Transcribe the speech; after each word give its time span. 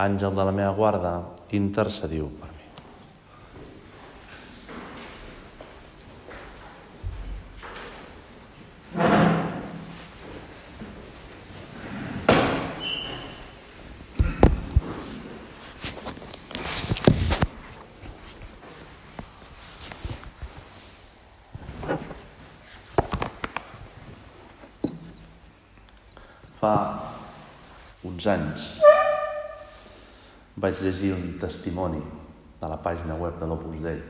àngel 0.00 0.32
de 0.34 0.44
la 0.48 0.52
meva 0.54 0.72
guarda, 0.72 1.12
intercediu 1.52 2.30
per 2.40 2.48
mi. 2.48 2.58
Fa 26.60 26.74
uns 28.04 28.26
anys 28.28 28.89
vaig 30.60 30.80
llegir 30.84 31.14
un 31.16 31.38
testimoni 31.40 32.00
de 32.60 32.68
la 32.68 32.76
pàgina 32.84 33.16
web 33.16 33.38
de 33.40 33.46
l'Opus 33.48 33.80
Dei. 33.80 34.00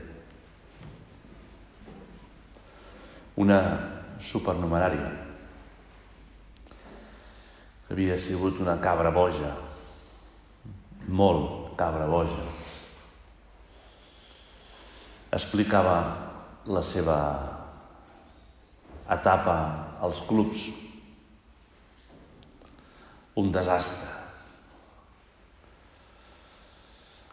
Una 3.39 3.59
supernumerària 4.19 5.07
que 7.85 7.95
havia 7.95 8.19
sigut 8.19 8.59
una 8.63 8.75
cabra 8.83 9.13
boja, 9.15 9.53
molt 11.07 11.71
cabra 11.79 12.09
boja. 12.11 12.43
Explicava 15.31 15.97
la 16.67 16.83
seva 16.83 17.17
etapa 19.11 19.57
als 20.03 20.19
clubs 20.27 20.67
un 23.39 23.51
desastre. 23.51 24.10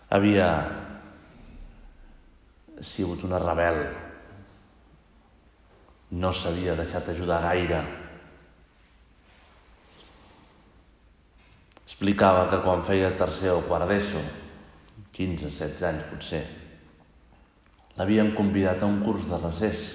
Havia 0.09 0.49
sigut 2.81 3.25
una 3.29 3.41
rebel. 3.43 3.83
No 6.17 6.33
s'havia 6.33 6.77
deixat 6.79 7.11
ajudar 7.13 7.43
gaire. 7.45 7.83
Explicava 11.85 12.47
que 12.49 12.63
quan 12.65 12.87
feia 12.89 13.13
tercer 13.21 13.53
o 13.53 13.61
quart 13.69 13.89
d'ESO, 13.91 14.23
15, 15.13 15.51
16 15.51 15.87
anys 15.91 16.09
potser, 16.09 16.45
l'havien 17.99 18.33
convidat 18.39 18.81
a 18.81 18.89
un 18.89 19.03
curs 19.05 19.27
de 19.29 19.41
recés 19.43 19.89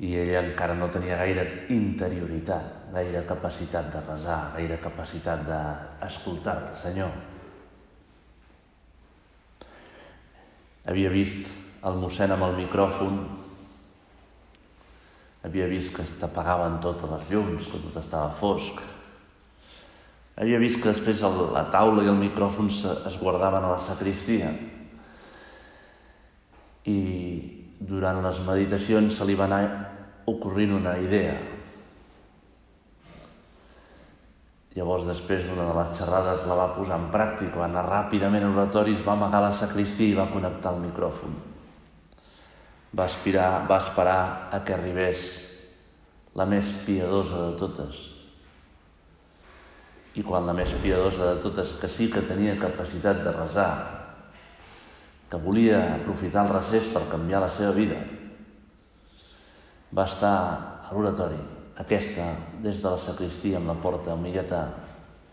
i 0.00 0.14
ella 0.16 0.40
encara 0.40 0.74
no 0.74 0.88
tenia 0.88 1.18
gaire 1.20 1.66
interioritat, 1.68 2.92
gaire 2.94 3.20
capacitat 3.28 3.90
de 3.92 4.00
resar, 4.06 4.54
gaire 4.54 4.78
capacitat 4.80 5.42
d'escoltar 5.44 6.54
el 6.62 6.78
Senyor. 6.80 7.10
Havia 10.88 11.10
vist 11.12 11.44
el 11.84 12.00
mossèn 12.00 12.32
amb 12.32 12.46
el 12.48 12.56
micròfon, 12.62 13.20
havia 15.44 15.68
vist 15.68 15.92
que 15.92 16.08
t'apagaven 16.22 16.80
totes 16.80 17.12
les 17.12 17.28
llums, 17.34 17.68
que 17.68 17.82
tot 17.84 18.00
estava 18.00 18.32
fosc. 18.40 18.80
Havia 20.40 20.62
vist 20.64 20.80
que 20.80 20.88
després 20.88 21.20
la 21.20 21.66
taula 21.68 22.06
i 22.06 22.08
el 22.08 22.16
micròfon 22.16 22.72
es 22.72 23.20
guardaven 23.20 23.68
a 23.68 23.76
la 23.76 23.84
sacristia. 23.84 24.54
I 26.88 26.98
durant 27.80 28.24
les 28.24 28.40
meditacions 28.48 29.20
se 29.20 29.28
li 29.28 29.36
va 29.36 29.44
anar 29.44 29.89
ocorrint 30.30 30.74
una 30.76 30.96
idea. 31.02 31.38
Llavors, 34.76 35.08
després 35.08 35.48
d'una 35.48 35.66
de 35.66 35.74
les 35.74 35.96
xerrades, 35.98 36.44
la 36.46 36.56
va 36.58 36.68
posar 36.76 37.00
en 37.00 37.08
pràctica, 37.10 37.58
va 37.58 37.66
anar 37.66 37.82
ràpidament 37.88 38.46
a 38.46 38.50
oratoris, 38.52 39.02
va 39.06 39.16
amagar 39.16 39.42
la 39.42 39.54
sacristia 39.56 40.12
i 40.12 40.18
va 40.18 40.28
connectar 40.30 40.76
el 40.76 40.84
micròfon. 40.84 41.34
Va, 42.94 43.06
aspirar, 43.06 43.66
va 43.66 43.80
esperar 43.82 44.20
a 44.54 44.60
que 44.66 44.74
arribés 44.74 45.26
la 46.38 46.46
més 46.46 46.70
piadosa 46.86 47.48
de 47.48 47.58
totes. 47.58 47.98
I 50.14 50.22
quan 50.26 50.46
la 50.46 50.54
més 50.54 50.70
piadosa 50.82 51.34
de 51.34 51.42
totes, 51.42 51.74
que 51.82 51.90
sí 51.90 52.06
que 52.10 52.22
tenia 52.30 52.58
capacitat 52.58 53.24
de 53.26 53.34
resar, 53.34 53.72
que 55.30 55.38
volia 55.38 55.82
aprofitar 55.96 56.46
el 56.46 56.54
recés 56.54 56.86
per 56.94 57.08
canviar 57.10 57.42
la 57.42 57.50
seva 57.50 57.74
vida, 57.74 57.98
va 59.94 60.06
estar 60.06 60.36
a 60.86 60.94
l'oratori, 60.94 61.38
aquesta, 61.82 62.30
des 62.62 62.82
de 62.82 62.90
la 62.90 62.98
sacristia 63.00 63.58
amb 63.58 63.70
la 63.72 63.78
porta 63.82 64.14
humilleta 64.14 64.62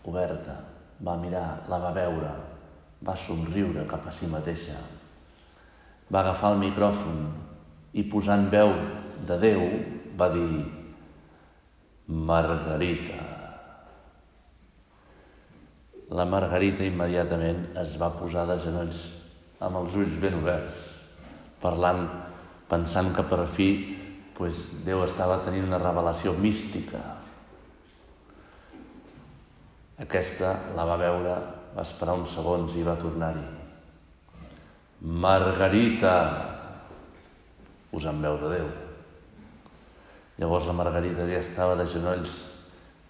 oberta, 0.08 0.56
va 1.04 1.16
mirar, 1.20 1.64
la 1.70 1.78
va 1.82 1.92
veure, 1.94 2.30
va 3.04 3.14
somriure 3.16 3.86
cap 3.90 4.08
a 4.08 4.14
si 4.14 4.26
mateixa, 4.30 4.78
va 6.10 6.24
agafar 6.24 6.54
el 6.54 6.62
micròfon 6.64 7.20
i 8.00 8.04
posant 8.10 8.48
veu 8.50 8.72
de 9.28 9.36
Déu 9.42 9.62
va 10.18 10.30
dir 10.32 10.64
Margarita. 12.08 13.18
La 16.08 16.24
Margarita 16.24 16.86
immediatament 16.88 17.66
es 17.82 17.98
va 18.00 18.10
posar 18.16 18.46
de 18.48 18.56
genolls 18.62 19.04
amb 19.60 19.82
els 19.82 19.96
ulls 20.00 20.16
ben 20.22 20.38
oberts, 20.40 20.80
parlant, 21.60 22.06
pensant 22.70 23.12
que 23.14 23.24
per 23.28 23.44
fi 23.52 23.68
pues, 24.38 24.62
Déu 24.86 25.02
estava 25.04 25.40
tenint 25.44 25.66
una 25.66 25.80
revelació 25.82 26.32
mística. 26.38 27.02
Aquesta 29.98 30.54
la 30.78 30.86
va 30.86 30.98
veure, 31.00 31.38
va 31.74 31.82
esperar 31.82 32.14
uns 32.20 32.36
segons 32.38 32.76
i 32.78 32.86
va 32.86 32.94
tornar-hi. 33.00 33.42
Margarita! 35.02 36.14
Us 37.94 38.06
en 38.06 38.22
veu 38.22 38.38
de 38.38 38.52
Déu. 38.52 38.68
Llavors 40.38 40.70
la 40.70 40.76
Margarita, 40.76 41.26
que 41.26 41.40
estava 41.42 41.74
de 41.74 41.88
genolls, 41.90 42.30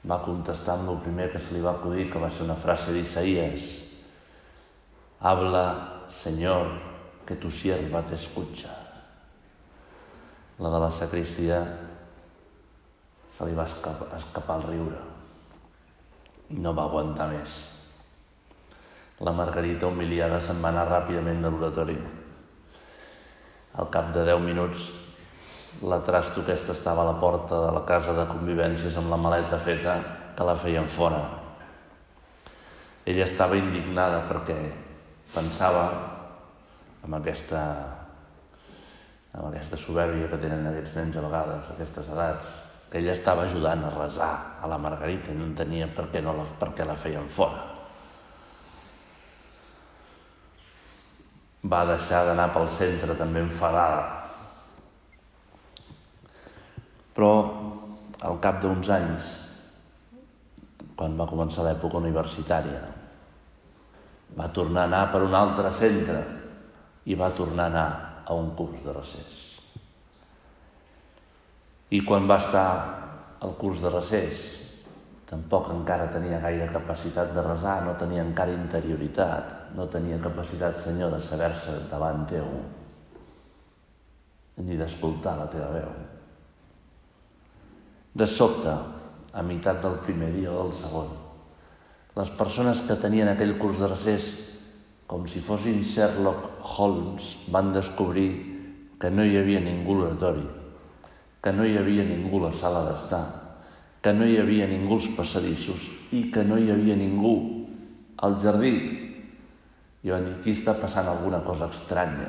va 0.08 0.22
contestar 0.24 0.78
amb 0.78 0.94
el 0.94 1.00
primer 1.04 1.28
que 1.32 1.42
se 1.44 1.52
li 1.52 1.60
va 1.60 1.74
acudir, 1.76 2.08
que 2.08 2.20
va 2.22 2.30
ser 2.32 2.46
una 2.46 2.56
frase 2.56 2.94
d'Isaías. 2.94 3.68
Habla, 5.20 5.64
Señor, 6.08 6.72
que 7.26 7.36
tu 7.36 7.50
sierva 7.50 8.00
te 8.06 8.16
la 10.58 10.72
de 10.74 10.80
la 10.82 10.90
sacristia 10.90 11.60
se 13.36 13.46
li 13.46 13.54
va 13.54 13.68
escapar, 13.70 14.10
escapar 14.18 14.58
el 14.58 14.68
riure 14.72 15.06
no 16.50 16.72
va 16.72 16.86
aguantar 16.88 17.28
més. 17.32 17.56
La 19.20 19.34
Margarita, 19.34 19.88
humiliada, 19.88 20.40
se'n 20.40 20.62
va 20.62 20.70
anar 20.72 20.86
ràpidament 20.88 21.42
de 21.42 21.50
l'oratori. 21.50 21.96
Al 23.78 23.90
cap 23.92 24.12
de 24.14 24.24
deu 24.24 24.40
minuts, 24.40 24.88
la 25.82 26.00
trasto 26.06 26.40
aquesta 26.40 26.72
estava 26.72 27.02
a 27.04 27.10
la 27.10 27.18
porta 27.20 27.58
de 27.66 27.72
la 27.74 27.84
casa 27.86 28.14
de 28.16 28.26
convivències 28.30 28.96
amb 28.96 29.12
la 29.12 29.20
maleta 29.20 29.58
feta 29.62 29.98
que 30.36 30.46
la 30.46 30.56
feien 30.56 30.88
fora. 30.88 31.20
Ella 33.04 33.26
estava 33.26 33.58
indignada 33.58 34.24
perquè 34.30 34.58
pensava 35.34 35.84
amb 37.04 37.18
aquesta 37.20 37.60
amb 39.32 39.48
aquesta 39.50 39.76
soberbia 39.76 40.28
que 40.30 40.40
tenen 40.40 40.66
aquests 40.70 40.96
nens 40.96 41.16
a 41.16 41.24
vegades, 41.24 41.70
aquestes 41.74 42.08
edats, 42.14 42.46
que 42.88 43.00
ella 43.02 43.12
estava 43.12 43.44
ajudant 43.44 43.84
a 43.84 43.90
resar 43.92 44.30
a 44.62 44.68
la 44.70 44.78
Margarita 44.80 45.32
i 45.32 45.36
no 45.36 45.44
entenia 45.50 45.90
per 45.92 46.06
què, 46.12 46.22
no 46.24 46.32
la, 46.36 46.46
per 46.58 46.70
què 46.76 46.86
la 46.88 46.96
feien 46.96 47.28
fora. 47.28 47.66
Va 51.68 51.82
deixar 51.90 52.22
d'anar 52.24 52.48
pel 52.54 52.70
centre 52.72 53.18
també 53.18 53.42
enfadada. 53.44 54.06
Però 57.12 57.32
al 58.24 58.40
cap 58.40 58.62
d'uns 58.62 58.88
anys, 58.94 59.34
quan 60.96 61.18
va 61.18 61.28
començar 61.28 61.66
l'època 61.66 62.00
universitària, 62.00 62.80
va 64.38 64.48
tornar 64.54 64.86
a 64.86 64.88
anar 64.88 65.06
per 65.12 65.22
un 65.26 65.34
altre 65.34 65.70
centre 65.76 66.22
i 67.04 67.16
va 67.18 67.34
tornar 67.36 67.68
a 67.68 67.72
anar 67.72 68.07
a 68.28 68.36
un 68.36 68.52
curs 68.54 68.84
de 68.84 68.92
recés. 68.92 69.44
I 71.96 72.02
quan 72.04 72.28
va 72.28 72.36
estar 72.36 72.68
al 73.40 73.54
curs 73.56 73.80
de 73.80 73.90
recés, 73.94 74.42
tampoc 75.28 75.70
encara 75.72 76.10
tenia 76.12 76.40
gaire 76.42 76.68
capacitat 76.72 77.32
de 77.32 77.44
resar, 77.44 77.78
no 77.86 77.94
tenia 78.00 78.24
encara 78.24 78.52
interioritat, 78.52 79.72
no 79.76 79.88
tenia 79.88 80.20
capacitat, 80.20 80.76
Senyor, 80.84 81.14
de 81.16 81.22
saber-se 81.24 81.78
davant 81.88 82.26
teu, 82.28 82.48
ni 84.64 84.76
d'escoltar 84.76 85.36
la 85.38 85.48
teva 85.48 85.70
veu. 85.72 85.88
De 88.18 88.26
sobte, 88.26 88.74
a 89.32 89.44
meitat 89.44 89.80
del 89.80 90.00
primer 90.04 90.32
dia 90.34 90.52
o 90.52 90.66
del 90.66 90.76
segon, 90.76 91.10
les 92.18 92.30
persones 92.34 92.80
que 92.84 92.96
tenien 92.98 93.28
aquell 93.30 93.56
curs 93.60 93.78
de 93.78 93.88
recés, 93.92 94.32
com 95.08 95.24
si 95.26 95.40
fossin 95.40 95.80
Sherlock 95.80 96.60
Holmes, 96.76 97.32
van 97.48 97.72
descobrir 97.72 98.28
que 99.00 99.08
no 99.08 99.24
hi 99.24 99.38
havia 99.40 99.62
ningú 99.64 99.96
a 99.96 100.02
l'oratori, 100.02 100.44
que 101.40 101.52
no 101.56 101.64
hi 101.64 101.78
havia 101.80 102.04
ningú 102.04 102.42
a 102.42 102.50
la 102.50 102.58
sala 102.60 102.84
d'estar, 102.90 103.24
que 104.04 104.12
no 104.12 104.28
hi 104.28 104.36
havia 104.36 104.68
ningú 104.68 104.98
als 104.98 105.08
passadissos 105.16 105.88
i 106.12 106.26
que 106.34 106.44
no 106.44 106.60
hi 106.60 106.68
havia 106.74 106.98
ningú 107.00 107.34
al 108.20 108.36
jardí. 108.44 108.74
I 110.04 110.12
van 110.12 110.28
dir, 110.28 110.36
aquí 110.36 110.52
està 110.58 110.76
passant 110.76 111.08
alguna 111.08 111.40
cosa 111.46 111.72
estranya. 111.72 112.28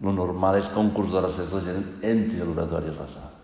Lo 0.00 0.16
normal 0.16 0.56
és 0.56 0.72
que 0.72 0.80
un 0.80 0.94
curs 0.96 1.12
de 1.12 1.20
recés 1.20 1.52
la 1.52 1.64
gent 1.68 1.84
entri 2.00 2.40
a 2.40 2.48
l'oratori 2.48 2.94
a 2.94 2.96
resar. 2.96 3.35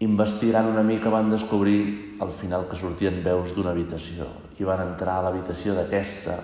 Investigant 0.00 0.70
una 0.70 0.82
mica 0.82 1.10
van 1.12 1.28
descobrir 1.28 2.16
al 2.24 2.30
final 2.32 2.64
que 2.70 2.78
sortien 2.80 3.18
veus 3.24 3.52
d'una 3.52 3.74
habitació 3.74 4.30
i 4.56 4.64
van 4.64 4.80
entrar 4.86 5.18
a 5.18 5.26
l'habitació 5.26 5.74
d'aquesta 5.76 6.38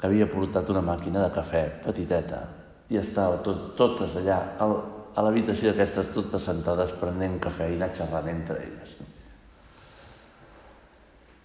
que 0.00 0.08
havia 0.08 0.28
portat 0.30 0.70
una 0.72 0.80
màquina 0.84 1.26
de 1.26 1.34
cafè 1.34 1.60
petiteta 1.84 2.40
i 2.88 2.96
estava 2.96 3.42
tot, 3.44 3.74
totes 3.76 4.16
allà 4.16 4.38
al, 4.64 4.72
a 5.12 5.24
l'habitació 5.26 5.70
d'aquestes 5.70 6.08
totes 6.14 6.46
sentades 6.48 6.94
prenent 6.96 7.36
cafè 7.44 7.68
i 7.68 7.76
anar 7.76 7.90
xerrant 7.96 8.30
entre 8.32 8.56
elles. 8.64 8.96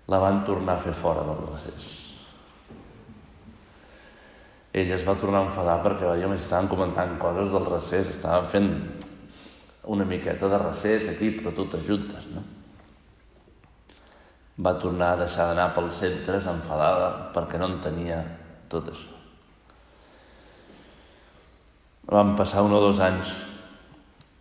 La 0.07 0.21
van 0.23 0.43
tornar 0.47 0.77
a 0.77 0.83
fer 0.85 0.93
fora 0.95 1.25
del 1.27 1.41
recés. 1.49 1.89
Ell 4.75 4.91
es 4.91 5.03
va 5.07 5.17
tornar 5.19 5.43
a 5.43 5.49
enfadar 5.49 5.81
perquè 5.83 6.07
va 6.07 6.15
dir, 6.15 6.27
home, 6.27 6.39
estaven 6.39 6.71
comentant 6.71 7.17
coses 7.19 7.51
del 7.51 7.67
recés, 7.67 8.07
estaven 8.15 8.47
fent 8.51 8.71
una 9.87 10.05
miqueta 10.05 10.49
de 10.49 10.59
recés 10.61 11.09
aquí, 11.09 11.31
però 11.37 11.53
totes 11.55 11.85
juntes, 11.85 12.27
no? 12.33 12.43
Va 14.65 14.77
tornar 14.79 15.13
a 15.13 15.19
deixar 15.25 15.49
d'anar 15.49 15.73
pels 15.75 15.99
centres 15.99 16.47
enfadada 16.47 17.09
perquè 17.35 17.59
no 17.59 17.69
entenia 17.73 18.21
tot 18.71 18.87
això. 18.91 19.11
Van 22.09 22.35
passar 22.37 22.63
un 22.63 22.73
o 22.73 22.79
dos 22.79 23.01
anys, 23.01 23.33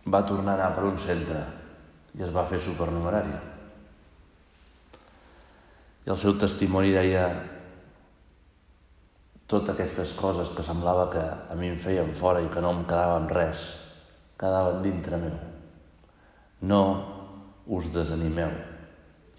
va 0.05 0.23
tornar 0.25 0.55
a 0.55 0.61
anar 0.61 0.75
per 0.77 0.85
un 0.87 0.97
centre 1.01 1.41
i 2.15 2.23
es 2.23 2.31
va 2.33 2.45
fer 2.47 2.61
supernumerària. 2.61 3.41
I 6.05 6.13
el 6.13 6.19
seu 6.21 6.35
testimoni 6.37 6.93
deia 6.93 7.25
totes 9.49 9.73
aquestes 9.73 10.13
coses 10.17 10.51
que 10.53 10.63
semblava 10.65 11.09
que 11.11 11.23
a 11.25 11.57
mi 11.57 11.73
em 11.73 11.81
feien 11.81 12.13
fora 12.17 12.41
i 12.41 12.49
que 12.53 12.61
no 12.61 12.71
em 12.77 12.85
quedava 12.85 13.17
amb 13.19 13.33
res, 13.33 13.65
quedaven 14.39 14.81
dintre 14.83 15.17
meu. 15.19 15.35
No 16.61 16.81
us 17.67 17.89
desanimeu, 17.93 18.51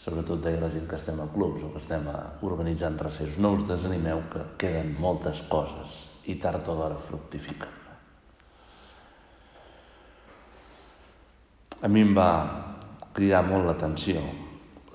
sobretot 0.01 0.43
deia 0.45 0.61
la 0.61 0.71
gent 0.73 0.87
que 0.89 0.99
estem 0.99 1.21
a 1.21 1.29
clubs 1.33 1.65
o 1.65 1.73
que 1.73 1.81
estem 1.83 2.07
organitzant 2.43 2.99
recessos, 3.01 3.39
no 3.39 3.55
us 3.57 3.67
desanimeu 3.69 4.25
que 4.33 4.45
queden 4.61 4.95
moltes 5.01 5.43
coses 5.51 6.05
i 6.27 6.37
tard 6.43 6.69
o 6.69 6.77
d'hora 6.77 7.01
fructifiquen. 7.01 7.75
A 11.83 11.89
mi 11.93 12.01
em 12.03 12.15
va 12.17 12.31
cridar 13.17 13.43
molt 13.45 13.69
l'atenció 13.69 14.23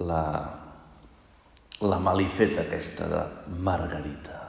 la, 0.01 0.23
la 1.81 1.99
malifeta 2.01 2.65
aquesta 2.65 3.07
de 3.09 3.21
Margarita, 3.61 4.39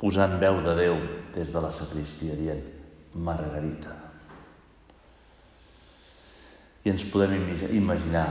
posant 0.00 0.38
veu 0.40 0.62
de 0.64 0.74
Déu 0.80 0.98
des 1.36 1.52
de 1.52 1.62
la 1.62 1.72
sacristia 1.72 2.36
dient 2.36 2.64
Margarita. 3.14 4.05
I 6.86 6.92
ens 6.92 7.02
podem 7.10 7.48
imaginar 7.74 8.26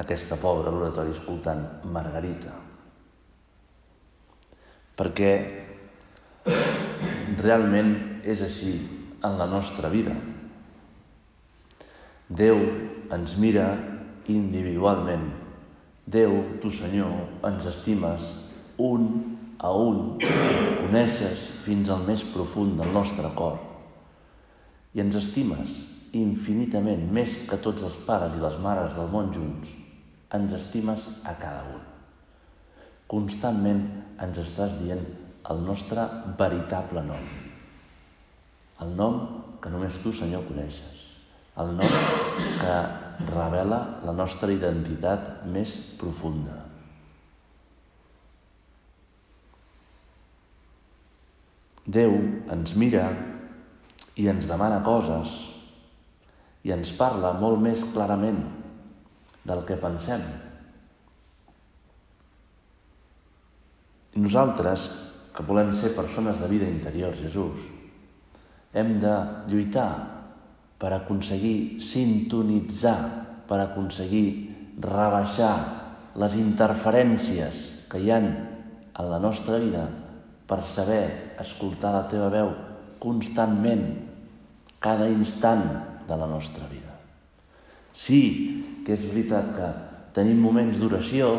aquesta 0.00 0.38
pobra 0.40 0.72
l'oratori 0.72 1.12
escoltant 1.12 1.84
Margarita. 1.92 2.54
Perquè 4.96 5.30
realment 7.42 7.92
és 8.24 8.40
així 8.46 8.72
en 9.20 9.36
la 9.36 9.46
nostra 9.50 9.92
vida. 9.92 10.16
Déu 12.32 12.56
ens 13.12 13.36
mira 13.36 13.68
individualment. 14.32 15.28
Déu, 16.08 16.32
tu 16.64 16.72
Senyor, 16.72 17.12
ens 17.44 17.68
estimes 17.68 18.24
un 18.80 19.36
a 19.64 19.70
un, 19.72 20.16
coneixes 20.80 21.44
fins 21.64 21.88
al 21.92 22.02
més 22.08 22.24
profund 22.34 22.80
del 22.80 22.90
nostre 22.92 23.30
cor 23.36 23.60
i 24.94 25.00
ens 25.00 25.16
estimes 25.16 25.93
infinitament, 26.18 27.06
més 27.12 27.36
que 27.48 27.58
tots 27.62 27.84
els 27.86 27.96
pares 28.06 28.36
i 28.36 28.42
les 28.42 28.58
mares 28.62 28.94
del 28.96 29.10
món 29.12 29.32
junts, 29.34 29.70
ens 30.34 30.54
estimes 30.56 31.06
a 31.24 31.34
cada 31.40 31.62
un. 31.74 31.82
Constantment 33.10 33.84
ens 34.24 34.40
estàs 34.42 34.74
dient 34.80 35.04
el 35.50 35.62
nostre 35.66 36.06
veritable 36.38 37.04
nom. 37.04 37.24
El 38.82 38.94
nom 38.98 39.18
que 39.62 39.70
només 39.70 40.00
tu, 40.02 40.12
Senyor, 40.12 40.46
coneixes. 40.48 41.02
El 41.60 41.76
nom 41.78 41.96
que 42.58 42.76
revela 43.30 43.80
la 44.02 44.14
nostra 44.16 44.50
identitat 44.50 45.44
més 45.46 45.76
profunda. 46.00 46.56
Déu 51.84 52.16
ens 52.50 52.72
mira 52.80 53.04
i 54.16 54.26
ens 54.32 54.48
demana 54.48 54.80
coses 54.82 55.34
i 56.64 56.72
ens 56.72 56.92
parla 56.96 57.34
molt 57.36 57.60
més 57.60 57.84
clarament 57.92 58.40
del 59.44 59.62
que 59.68 59.76
pensem. 59.80 60.22
Nosaltres, 64.16 64.88
que 65.34 65.44
volem 65.44 65.72
ser 65.76 65.92
persones 65.96 66.38
de 66.40 66.48
vida 66.48 66.68
interior, 66.70 67.16
Jesús, 67.18 67.58
hem 68.72 68.96
de 69.02 69.14
lluitar 69.50 69.90
per 70.78 70.92
aconseguir 70.94 71.80
sintonitzar, 71.82 72.98
per 73.48 73.58
aconseguir 73.60 74.26
rebaixar 74.80 75.54
les 76.18 76.36
interferències 76.38 77.66
que 77.90 78.00
hi 78.00 78.12
han 78.14 78.28
en 78.94 79.10
la 79.10 79.18
nostra 79.18 79.58
vida 79.60 79.84
per 80.48 80.62
saber 80.62 81.34
escoltar 81.42 81.92
la 81.94 82.06
teva 82.10 82.30
veu 82.32 82.52
constantment, 83.02 83.84
cada 84.80 85.08
instant 85.10 85.66
de 86.08 86.16
la 86.18 86.28
nostra 86.30 86.66
vida. 86.70 86.92
Sí 87.94 88.22
que 88.84 88.96
és 88.96 89.06
veritat 89.06 89.52
que 89.56 89.68
tenim 90.16 90.40
moments 90.42 90.78
d'oració 90.80 91.30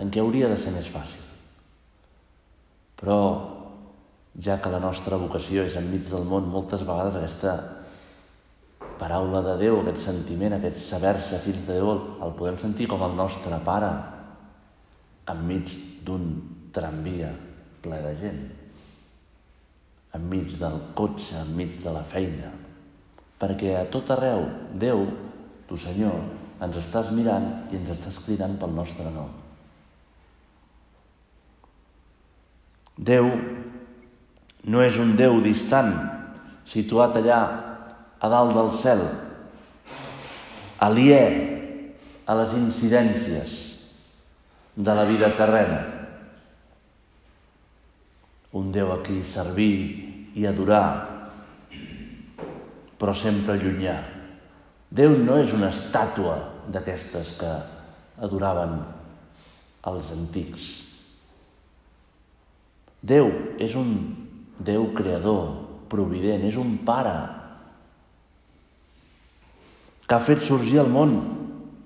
en 0.00 0.10
què 0.10 0.22
hauria 0.22 0.48
de 0.50 0.56
ser 0.58 0.72
més 0.74 0.88
fàcil. 0.90 1.22
Però, 2.98 3.18
ja 4.40 4.58
que 4.62 4.72
la 4.72 4.82
nostra 4.82 5.18
vocació 5.20 5.64
és 5.68 5.76
enmig 5.78 6.08
del 6.08 6.26
món, 6.26 6.48
moltes 6.50 6.82
vegades 6.82 7.18
aquesta 7.18 7.54
paraula 8.98 9.42
de 9.44 9.54
Déu, 9.60 9.80
aquest 9.80 10.04
sentiment, 10.06 10.56
aquest 10.56 10.80
saber-se 10.82 11.40
fills 11.44 11.62
de 11.66 11.78
Déu, 11.78 11.92
el 12.24 12.34
podem 12.38 12.58
sentir 12.62 12.88
com 12.90 13.02
el 13.06 13.16
nostre 13.18 13.58
pare 13.66 13.92
enmig 15.30 15.72
d'un 16.04 16.28
tramvia 16.74 17.30
ple 17.84 18.00
de 18.02 18.12
gent, 18.20 18.42
enmig 20.16 20.56
del 20.60 20.78
cotxe, 20.98 21.40
enmig 21.42 21.78
de 21.84 21.92
la 21.94 22.04
feina, 22.08 22.50
perquè 23.40 23.74
a 23.78 23.86
tot 23.90 24.10
arreu 24.14 24.46
Déu, 24.74 25.06
tu 25.68 25.78
Senyor, 25.80 26.18
ens 26.62 26.76
estàs 26.80 27.10
mirant 27.14 27.46
i 27.72 27.78
ens 27.78 27.90
estàs 27.96 28.18
cridant 28.24 28.56
pel 28.60 28.74
nostre 28.74 29.10
nom. 29.12 29.30
Déu 32.94 33.28
no 34.64 34.82
és 34.84 34.98
un 35.02 35.14
Déu 35.18 35.40
distant, 35.44 35.92
situat 36.64 37.18
allà 37.20 37.40
a 38.20 38.30
dalt 38.32 38.54
del 38.56 38.70
cel, 38.78 39.02
aliè 40.84 41.24
a 42.24 42.36
les 42.38 42.54
incidències 42.56 43.58
de 44.76 44.94
la 44.94 45.04
vida 45.04 45.34
terrena. 45.36 45.82
Un 48.54 48.70
Déu 48.72 48.94
a 48.94 49.02
qui 49.04 49.20
servir 49.26 49.74
i 50.38 50.46
adorar 50.46 51.13
però 52.98 53.14
sempre 53.16 53.58
llunyà. 53.60 53.96
Déu 54.94 55.16
no 55.18 55.38
és 55.42 55.54
una 55.56 55.72
estàtua 55.74 56.36
d'aquestes 56.70 57.34
que 57.38 57.52
adoraven 58.22 58.78
els 59.90 60.12
antics. 60.14 60.68
Déu 63.04 63.32
és 63.60 63.74
un 63.76 63.96
Déu 64.64 64.92
creador, 64.94 65.48
provident, 65.90 66.44
és 66.46 66.56
un 66.56 66.76
pare 66.86 67.14
que 70.04 70.14
ha 70.14 70.22
fet 70.22 70.44
sorgir 70.46 70.78
el 70.84 70.92
món 70.92 71.16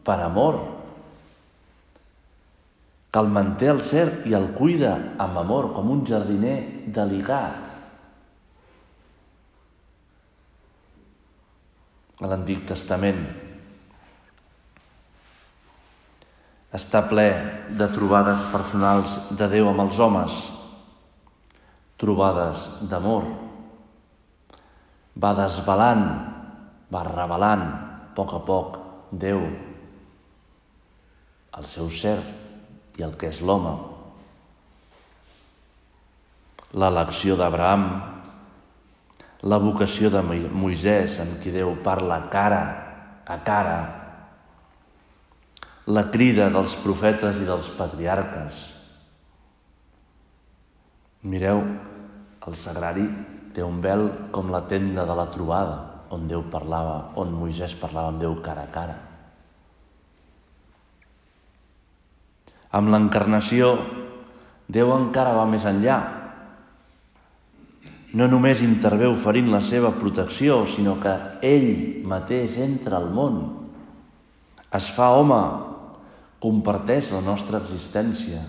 per 0.05 0.19
amor, 0.21 0.59
que 3.09 3.23
el 3.23 3.31
manté 3.33 3.71
al 3.73 3.81
cert 3.81 4.27
i 4.29 4.37
el 4.37 4.51
cuida 4.59 4.93
amb 5.17 5.41
amor, 5.41 5.71
com 5.73 5.89
un 5.95 6.05
jardiner 6.07 6.59
delicat. 6.93 7.68
A 12.19 12.31
l'Antic 12.31 12.65
Testament 12.67 13.21
està 16.75 17.05
ple 17.09 17.27
de 17.79 17.87
trobades 17.95 18.43
personals 18.53 19.15
de 19.39 19.47
Déu 19.53 19.71
amb 19.71 19.85
els 19.87 20.01
homes, 20.03 20.41
trobades 21.99 22.67
d'amor. 22.91 23.25
Va 25.19 25.33
desvelant, 25.39 26.05
va 26.91 27.07
revelant 27.07 27.65
a 27.71 28.13
poc 28.19 28.35
a 28.35 28.43
poc 28.51 28.77
Déu 29.09 29.41
el 31.59 31.67
seu 31.67 31.89
ser 31.91 32.19
i 32.99 33.05
el 33.07 33.15
que 33.19 33.31
és 33.33 33.41
l'home. 33.43 33.73
L'elecció 36.79 37.39
d'Abraham, 37.39 37.87
la 39.43 39.59
vocació 39.63 40.11
de 40.11 40.23
Moisès, 40.23 41.21
en 41.23 41.37
qui 41.43 41.53
Déu 41.55 41.77
parla 41.85 42.25
cara 42.33 42.63
a 43.29 43.37
cara, 43.45 43.79
la 45.89 46.05
crida 46.13 46.49
dels 46.53 46.75
profetes 46.83 47.39
i 47.41 47.47
dels 47.49 47.69
patriarques. 47.79 48.59
Mireu, 51.29 51.63
el 52.49 52.57
sagrari 52.57 53.07
té 53.55 53.65
un 53.65 53.81
vel 53.85 54.09
com 54.33 54.51
la 54.53 54.65
tenda 54.69 55.07
de 55.09 55.17
la 55.17 55.29
trobada, 55.33 55.79
on 56.11 56.27
Déu 56.29 56.43
parlava, 56.51 57.13
on 57.21 57.33
Moisès 57.37 57.77
parlava 57.79 58.13
amb 58.13 58.21
Déu 58.25 58.37
cara 58.45 58.67
a 58.67 58.73
cara. 58.75 58.99
Amb 62.73 62.93
l'encarnació, 62.93 63.77
Déu 64.69 64.93
encara 64.93 65.33
va 65.37 65.47
més 65.49 65.65
enllà. 65.65 66.18
No 68.19 68.27
només 68.27 68.65
intervé 68.65 69.07
oferint 69.07 69.51
la 69.53 69.61
seva 69.63 69.93
protecció, 69.95 70.63
sinó 70.67 70.97
que 70.99 71.13
ell 71.45 72.03
mateix 72.09 72.57
entra 72.59 72.97
al 72.99 73.13
món, 73.15 73.37
es 74.75 74.89
fa 74.97 75.13
home 75.15 75.39
comparteix 76.43 77.13
la 77.13 77.21
nostra 77.23 77.61
existència, 77.63 78.41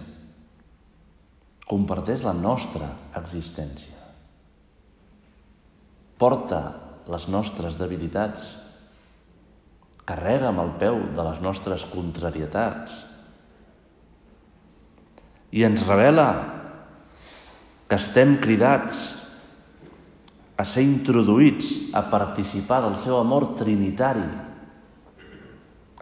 comparteix 1.70 2.26
la 2.26 2.34
nostra 2.34 2.90
existència, 3.20 4.00
porta 6.18 6.64
les 7.10 7.30
nostres 7.30 7.78
debilitats, 7.78 8.50
carrega 10.10 10.50
amb 10.50 10.64
el 10.66 10.74
peu 10.82 10.98
de 11.14 11.28
les 11.30 11.44
nostres 11.46 11.86
contrarietats. 11.94 12.96
I 15.54 15.66
ens 15.70 15.86
revela 15.86 16.28
que 17.90 17.98
estem 17.98 18.38
cridats 18.42 19.19
a 20.60 20.66
ser 20.68 20.84
introduïts 20.84 21.94
a 21.96 22.02
participar 22.12 22.82
del 22.84 22.98
seu 23.00 23.16
amor 23.16 23.54
trinitari, 23.56 24.26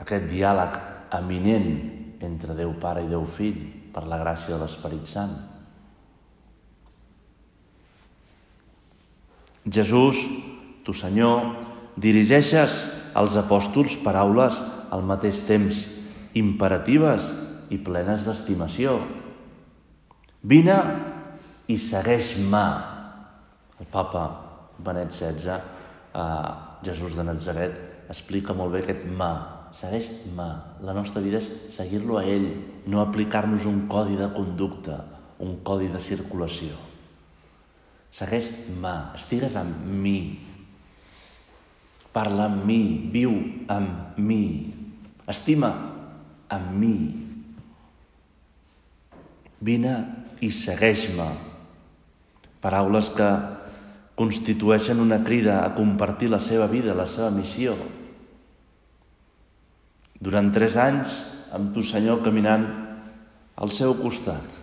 aquest 0.02 0.26
diàleg 0.32 0.80
eminent 1.14 1.68
entre 2.26 2.56
Déu 2.58 2.74
Pare 2.82 3.04
i 3.06 3.12
Déu 3.12 3.28
Fill 3.38 3.60
per 3.94 4.08
la 4.10 4.18
gràcia 4.18 4.56
de 4.56 4.64
l'Esperit 4.64 5.06
Sant. 5.06 5.36
Jesús, 9.70 10.24
tu 10.82 10.96
Senyor, 10.96 11.54
dirigeixes 11.94 12.80
als 13.14 13.38
apòstols 13.38 14.00
paraules 14.02 14.58
al 14.90 15.06
mateix 15.06 15.44
temps 15.46 15.84
imperatives 16.34 17.30
i 17.70 17.78
plenes 17.78 18.26
d'estimació. 18.26 18.98
Vine 20.42 20.82
i 21.70 21.78
segueix-me. 21.78 22.68
El 23.78 23.90
papa 23.94 24.47
Benet 24.80 25.14
XVI, 25.14 25.62
eh, 26.14 26.52
Jesús 26.84 27.16
de 27.16 27.24
Nazaret, 27.24 27.78
explica 28.10 28.54
molt 28.54 28.74
bé 28.74 28.84
aquest 28.84 29.06
mà, 29.06 29.32
segueix-me. 29.76 30.48
La 30.86 30.94
nostra 30.96 31.22
vida 31.22 31.42
és 31.42 31.50
seguir-lo 31.76 32.18
a 32.20 32.26
ell, 32.26 32.48
no 32.88 33.02
aplicar-nos 33.02 33.66
un 33.66 33.86
codi 33.92 34.18
de 34.20 34.30
conducta, 34.34 35.04
un 35.40 35.60
codi 35.64 35.90
de 35.94 36.02
circulació. 36.02 36.78
Segueix-me, 38.12 38.94
estigues 39.18 39.58
amb 39.60 39.86
mi. 39.86 40.18
Parla 42.14 42.48
amb 42.50 42.64
mi, 42.66 42.82
viu 43.14 43.36
amb 43.70 44.18
mi. 44.18 44.42
Estima 45.30 45.70
amb 46.50 46.72
mi. 46.80 46.96
Vine 49.62 49.94
i 50.42 50.50
segueix-me. 50.54 51.28
Paraules 52.62 53.12
que 53.14 53.28
constitueixen 54.18 55.00
una 55.00 55.22
crida 55.24 55.62
a 55.62 55.74
compartir 55.78 56.32
la 56.34 56.42
seva 56.42 56.66
vida, 56.72 56.98
la 56.98 57.06
seva 57.10 57.30
missió, 57.32 57.76
durant 60.18 60.50
tres 60.50 60.76
anys, 60.82 61.14
amb 61.54 61.76
tu, 61.76 61.84
Senyor, 61.86 62.24
caminant 62.26 62.66
al 63.58 63.74
seu 63.74 63.94
costat. 64.00 64.56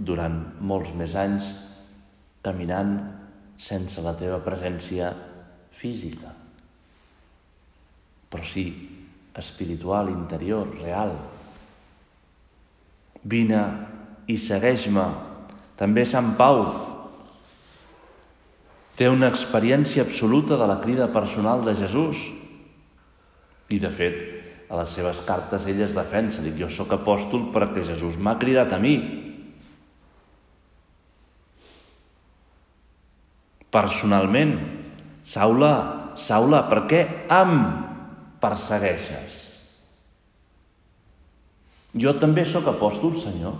Durant 0.00 0.40
molts 0.64 0.90
més 0.96 1.14
anys, 1.14 1.46
caminant 2.42 2.96
sense 3.60 4.02
la 4.02 4.16
teva 4.18 4.40
presència 4.42 5.12
física, 5.76 6.32
però 8.30 8.46
sí 8.48 8.64
espiritual, 9.40 10.08
interior, 10.10 10.66
real. 10.80 11.12
Vine 13.22 13.60
i 14.26 14.36
segueix-me. 14.40 15.04
També 15.78 16.04
Sant 16.08 16.34
Pau 16.40 16.64
té 19.00 19.08
una 19.08 19.30
experiència 19.32 20.04
absoluta 20.04 20.58
de 20.60 20.66
la 20.68 20.76
crida 20.82 21.06
personal 21.08 21.62
de 21.64 21.72
Jesús. 21.72 22.20
I, 23.72 23.78
de 23.80 23.88
fet, 23.88 24.18
a 24.68 24.76
les 24.76 24.92
seves 24.92 25.22
cartes 25.24 25.64
ell 25.70 25.80
es 25.86 25.96
defensa, 25.96 26.44
dic, 26.44 26.58
jo 26.60 26.68
sóc 26.68 26.92
apòstol 26.98 27.48
perquè 27.54 27.86
Jesús 27.88 28.18
m'ha 28.20 28.36
cridat 28.36 28.74
a 28.76 28.82
mi. 28.82 28.98
Personalment, 33.72 34.54
Saula, 35.24 35.72
Saula, 36.20 36.66
per 36.68 36.84
què 36.90 37.02
em 37.32 37.56
persegueixes? 38.42 39.42
Jo 41.96 42.18
també 42.20 42.44
sóc 42.44 42.68
apòstol, 42.68 43.16
Senyor, 43.16 43.56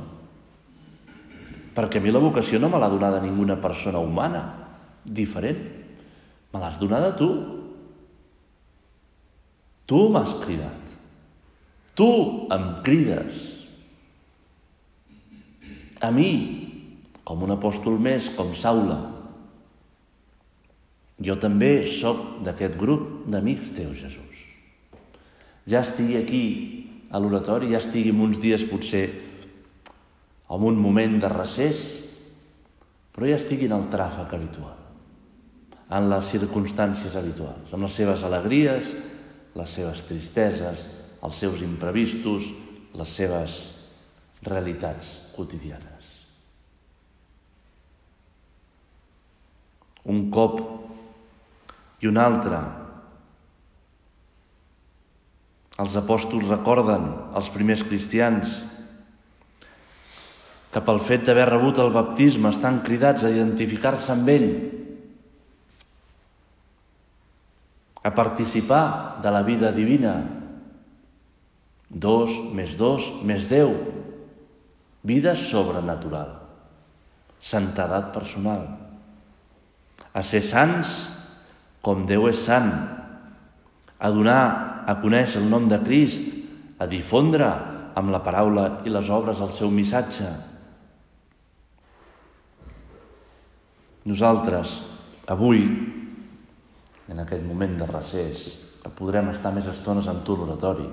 perquè 1.73 1.97
a 1.97 2.05
mi 2.05 2.13
la 2.13 2.21
vocació 2.21 2.61
no 2.61 2.69
me 2.69 2.77
l'ha 2.77 2.93
donada 2.93 3.25
ninguna 3.25 3.57
persona 3.57 4.05
humana 4.05 4.60
diferent, 5.05 5.61
me 6.53 6.61
l'has 6.61 6.79
donada 6.81 7.15
tu. 7.17 7.31
Tu 9.87 10.01
m'has 10.09 10.35
cridat. 10.43 10.97
Tu 11.99 12.11
em 12.55 12.67
crides. 12.87 13.47
A 16.01 16.11
mi, 16.15 16.31
com 17.25 17.43
un 17.45 17.55
apòstol 17.55 17.99
més, 18.01 18.31
com 18.37 18.55
Saula. 18.57 18.99
Jo 21.21 21.37
també 21.37 21.83
sóc 21.85 22.41
d'aquest 22.47 22.79
grup 22.81 23.27
d'amics 23.29 23.75
teus, 23.77 23.99
Jesús. 24.01 24.47
Ja 25.69 25.83
estigui 25.85 26.17
aquí 26.17 26.45
a 27.13 27.21
l'oratori, 27.21 27.69
ja 27.75 27.83
estigui 27.83 28.15
uns 28.15 28.41
dies 28.41 28.65
potser 28.71 29.05
en 30.51 30.65
un 30.67 30.79
moment 30.81 31.19
de 31.21 31.29
recés, 31.31 31.83
però 33.15 33.29
ja 33.29 33.39
estigui 33.39 33.69
en 33.69 33.77
el 33.77 33.89
tràfic 33.93 34.33
habitual, 34.35 34.80
en 35.91 36.07
les 36.11 36.29
circumstàncies 36.31 37.17
habituals, 37.19 37.73
amb 37.75 37.87
les 37.87 37.97
seves 37.99 38.23
alegries, 38.27 38.91
les 39.59 39.73
seves 39.75 40.05
tristeses, 40.07 40.85
els 41.27 41.41
seus 41.43 41.63
imprevistos, 41.67 42.47
les 42.95 43.17
seves 43.17 43.59
realitats 44.47 45.17
quotidianes. 45.35 45.89
Un 50.11 50.29
cop 50.33 50.61
i 52.01 52.09
un 52.09 52.17
altre. 52.19 52.61
Els 55.81 55.97
apòstols 55.97 56.49
recorden 56.49 57.07
als 57.37 57.51
primers 57.53 57.83
cristians 57.85 58.59
que 60.71 60.81
pel 60.87 61.01
fet 61.03 61.25
d'haver 61.27 61.49
rebut 61.49 61.81
el 61.83 61.91
baptisme 61.91 62.51
estan 62.53 62.83
cridats 62.87 63.25
a 63.27 63.33
identificar-se 63.33 64.13
amb 64.15 64.29
ell, 64.31 64.51
a 68.03 68.15
participar 68.15 69.21
de 69.23 69.31
la 69.31 69.43
vida 69.43 69.73
divina, 69.73 70.41
Dos 71.91 72.31
més 72.55 72.77
dos 72.79 73.03
més 73.27 73.49
deu. 73.51 73.73
Vida 75.03 75.35
sobrenatural. 75.35 76.37
Santedat 77.43 78.13
personal. 78.15 78.63
A 80.15 80.23
ser 80.23 80.43
sants 80.47 81.09
com 81.83 82.05
Déu 82.07 82.29
és 82.31 82.39
sant. 82.39 82.71
A 83.99 84.11
donar 84.15 84.85
a 84.87 84.95
conèixer 85.03 85.43
el 85.43 85.51
nom 85.51 85.67
de 85.69 85.81
Crist, 85.83 86.23
a 86.79 86.87
difondre 86.87 87.49
amb 87.99 88.15
la 88.15 88.23
paraula 88.23 88.69
i 88.87 88.93
les 88.93 89.11
obres 89.11 89.43
el 89.43 89.51
seu 89.53 89.71
missatge. 89.75 90.31
Nosaltres, 94.07 94.79
avui, 95.29 95.67
en 97.11 97.19
aquest 97.19 97.43
moment 97.45 97.77
de 97.81 97.87
recés, 97.91 98.45
que 98.81 98.93
podrem 98.97 99.29
estar 99.33 99.53
més 99.53 99.67
estones 99.69 100.07
amb 100.09 100.23
tu 100.25 100.37
l'oratori, 100.39 100.87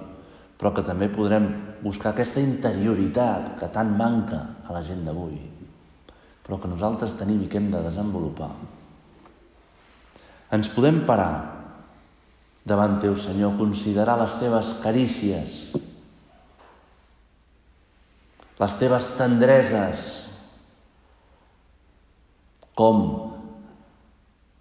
però 0.57 0.73
que 0.73 0.83
també 0.83 1.07
podrem 1.13 1.45
buscar 1.83 2.11
aquesta 2.11 2.41
interioritat 2.41 3.53
que 3.59 3.69
tant 3.73 3.93
manca 3.97 4.41
a 4.65 4.73
la 4.73 4.81
gent 4.83 5.05
d'avui, 5.05 5.37
però 6.43 6.57
que 6.59 6.71
nosaltres 6.71 7.13
tenim 7.19 7.43
i 7.45 7.51
que 7.51 7.61
hem 7.61 7.69
de 7.71 7.83
desenvolupar. 7.85 8.49
Ens 10.57 10.71
podem 10.73 11.03
parar 11.05 11.31
davant 12.67 12.97
teu, 12.99 13.15
Senyor, 13.15 13.55
considerar 13.59 14.17
les 14.19 14.33
teves 14.41 14.73
carícies, 14.83 15.61
les 18.57 18.73
teves 18.81 19.05
tendreses, 19.19 20.13
com 22.77 23.26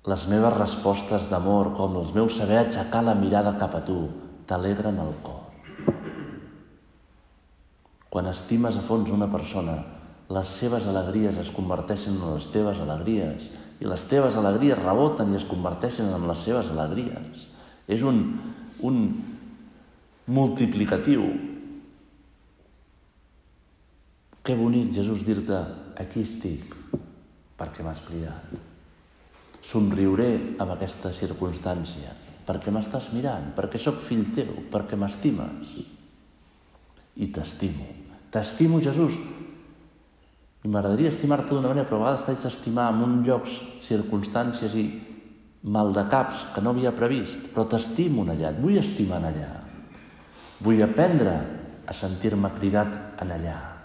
les 0.06 0.26
meves 0.30 0.54
respostes 0.54 1.26
d'amor, 1.30 1.72
com 1.74 1.96
els 1.98 2.12
meus 2.14 2.36
saber 2.38 2.60
aixecar 2.60 3.02
la 3.02 3.16
mirada 3.18 3.56
cap 3.58 3.74
a 3.74 3.82
tu, 3.86 3.98
t'alegren 4.46 5.00
el 5.02 5.12
cor. 5.24 5.42
Quan 8.10 8.30
estimes 8.30 8.78
a 8.78 8.84
fons 8.86 9.10
una 9.10 9.26
persona, 9.28 9.80
les 10.30 10.52
seves 10.58 10.86
alegries 10.90 11.38
es 11.42 11.50
converteixen 11.54 12.20
en 12.20 12.36
les 12.36 12.46
teves 12.54 12.78
alegries 12.82 13.48
i 13.82 13.86
les 13.86 14.04
teves 14.08 14.38
alegries 14.38 14.78
reboten 14.78 15.34
i 15.34 15.38
es 15.40 15.46
converteixen 15.46 16.08
en 16.14 16.26
les 16.30 16.44
seves 16.46 16.70
alegries. 16.72 17.48
És 17.90 18.02
un, 18.06 18.22
un 18.86 19.02
multiplicatiu. 20.38 21.26
Que 24.46 24.54
bonic, 24.54 24.94
Jesús, 24.94 25.26
dir-te, 25.26 25.60
aquí 25.98 26.22
estic, 26.22 26.78
perquè 27.58 27.86
m'has 27.86 28.02
cridat. 28.06 28.65
Somriuré 29.66 30.30
amb 30.62 30.76
aquesta 30.76 31.10
circumstància, 31.14 32.12
perquè 32.46 32.70
m'estàs 32.70 33.10
mirant, 33.14 33.50
perquè 33.56 33.80
sóc 33.82 33.98
fill 34.06 34.28
teu, 34.34 34.52
perquè 34.70 34.98
m'estimes. 34.98 35.72
I 37.16 37.26
t'estimo. 37.34 37.88
T'estimo, 38.30 38.78
Jesús. 38.84 39.16
I 40.62 40.70
m'agradaria 40.70 41.10
estimar-te 41.10 41.50
d'una 41.54 41.70
manera, 41.72 41.86
però 41.88 41.98
a 41.98 42.04
vegades 42.04 42.24
t'haig 42.26 42.42
d'estimar 42.44 42.88
en 42.94 43.02
un 43.06 43.20
llocs, 43.26 43.58
circumstàncies 43.86 44.74
i 44.78 44.86
mal 45.66 45.92
de 45.94 46.06
caps 46.10 46.46
que 46.54 46.62
no 46.62 46.70
havia 46.70 46.94
previst, 46.94 47.50
però 47.50 47.66
t'estimo 47.66 48.22
allà, 48.22 48.52
et 48.52 48.60
vull 48.62 48.78
estimar 48.78 49.18
allà. 49.18 49.50
Vull 50.62 50.82
aprendre 50.82 51.38
a 51.86 51.94
sentir-me 51.94 52.54
cridat 52.58 53.22
en 53.22 53.34
allà. 53.34 53.75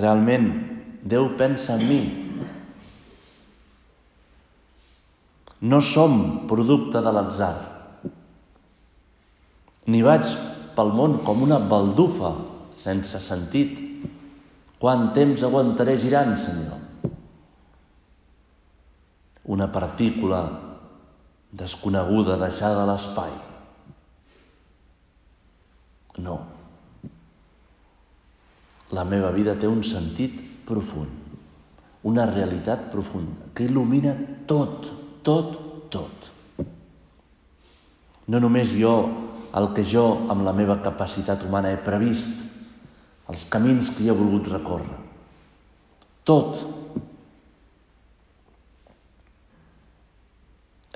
Realment, 0.00 0.50
Déu 1.00 1.30
pensa 1.36 1.78
en 1.78 1.86
mi. 1.88 2.00
No 5.60 5.80
som 5.80 6.46
producte 6.48 7.00
de 7.00 7.12
l'atzar. 7.12 7.54
Ni 9.88 10.02
vaig 10.04 10.28
pel 10.76 10.92
món 10.96 11.18
com 11.24 11.42
una 11.44 11.58
baldufa, 11.72 12.34
sense 12.80 13.20
sentit. 13.24 13.78
Quant 14.80 15.10
temps 15.16 15.42
aguantaré 15.44 15.98
girant, 16.00 16.36
Senyor? 16.40 16.78
Una 19.50 19.66
partícula 19.72 20.40
desconeguda 21.52 22.38
deixada 22.40 22.84
a 22.84 22.88
l'espai. 22.88 23.34
No. 26.24 26.38
La 28.96 29.04
meva 29.06 29.30
vida 29.30 29.54
té 29.58 29.68
un 29.70 29.82
sentit 29.86 30.36
profund, 30.66 31.10
una 32.06 32.26
realitat 32.26 32.88
profunda, 32.90 33.50
que 33.54 33.66
il·lumina 33.68 34.14
tot, 34.50 34.90
tot, 35.26 35.58
tot. 35.92 36.30
No 38.30 38.40
només 38.42 38.72
jo 38.78 38.94
el 39.58 39.72
que 39.74 39.82
jo, 39.86 40.04
amb 40.30 40.44
la 40.46 40.54
meva 40.54 40.78
capacitat 40.82 41.42
humana, 41.46 41.72
he 41.72 41.78
previst, 41.82 42.44
els 43.30 43.46
camins 43.50 43.90
que 43.94 44.04
hi 44.04 44.10
he 44.10 44.14
volgut 44.14 44.50
recórrer. 44.50 44.98
Tot. 46.26 46.60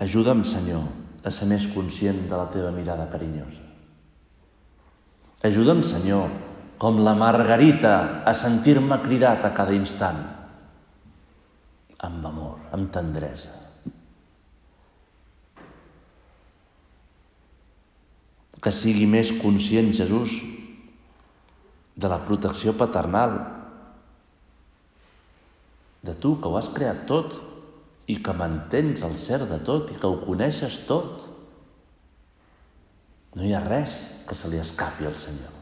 Ajuda'm, 0.04 0.42
Senyor, 0.46 0.87
a 1.24 1.30
ser 1.35 1.46
més 1.50 1.66
conscient 1.74 2.24
de 2.30 2.35
la 2.38 2.46
teva 2.52 2.70
mirada 2.74 3.07
carinyosa. 3.11 3.62
Ajuda'm, 5.46 5.83
Senyor, 5.87 6.30
com 6.79 7.03
la 7.05 7.15
Margarita, 7.19 8.23
a 8.27 8.33
sentir-me 8.37 8.99
cridat 9.05 9.45
a 9.47 9.53
cada 9.57 9.75
instant, 9.77 10.23
amb 12.05 12.27
amor, 12.33 12.59
amb 12.75 12.91
tendresa. 12.93 13.65
que 18.65 18.73
sigui 18.73 19.05
més 19.05 19.29
conscient 19.43 19.91
Jesús 19.93 20.39
de 22.01 22.09
la 22.09 22.17
protecció 22.25 22.73
paternal, 22.81 23.37
de 26.05 26.15
tu 26.21 26.35
que 26.41 26.49
ho 26.49 26.57
has 26.57 26.71
creat 26.73 27.05
tot 27.09 27.37
i 28.09 28.17
que 28.25 28.37
mantens 28.37 29.05
el 29.05 29.19
cert 29.21 29.49
de 29.53 29.61
tot 29.69 29.93
i 29.93 29.99
que 30.01 30.09
ho 30.09 30.21
coneixes 30.25 30.81
tot. 30.89 31.27
No 33.37 33.45
hi 33.45 33.53
ha 33.57 33.63
res 33.65 33.99
que 34.29 34.37
se 34.39 34.49
li 34.53 34.61
escapi 34.61 35.09
al 35.09 35.17
Senyor. 35.21 35.54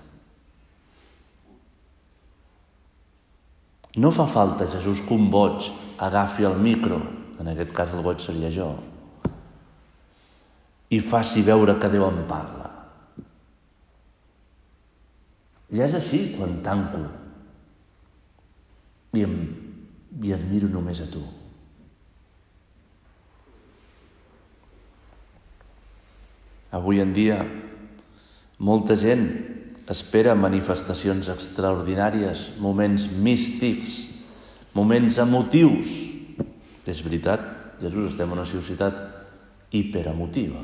No 3.97 4.11
fa 4.11 4.27
falta, 4.27 4.67
Jesús, 4.67 5.03
que 5.05 5.13
un 5.13 5.29
boig 5.31 5.69
agafi 6.01 6.47
el 6.49 6.57
micro, 6.57 7.03
en 7.39 7.51
aquest 7.53 7.75
cas 7.77 7.93
el 7.93 8.01
boig 8.05 8.23
seria 8.25 8.49
jo, 8.53 8.71
i 10.93 11.01
faci 11.01 11.45
veure 11.45 11.77
que 11.81 11.91
Déu 11.93 12.07
em 12.09 12.23
parla. 12.29 12.71
Ja 15.73 15.87
és 15.89 15.95
així 15.97 16.23
quan 16.37 16.59
tanco 16.65 17.01
i, 19.13 19.23
em, 19.25 19.37
i 20.21 20.33
et 20.37 20.43
miro 20.49 20.69
només 20.73 21.01
a 21.01 21.09
tu. 21.13 21.23
Avui 26.73 27.01
en 27.05 27.13
dia, 27.13 27.43
molta 28.57 28.97
gent 28.97 29.27
espera 29.93 30.35
manifestacions 30.39 31.29
extraordinàries, 31.33 32.49
moments 32.61 33.09
místics, 33.13 33.95
moments 34.75 35.19
emotius. 35.21 35.93
És 36.89 37.03
veritat, 37.05 37.45
Jesús, 37.83 38.13
estem 38.13 38.31
en 38.31 38.39
una 38.39 38.49
societat 38.49 38.99
hiperemotiva, 39.73 40.63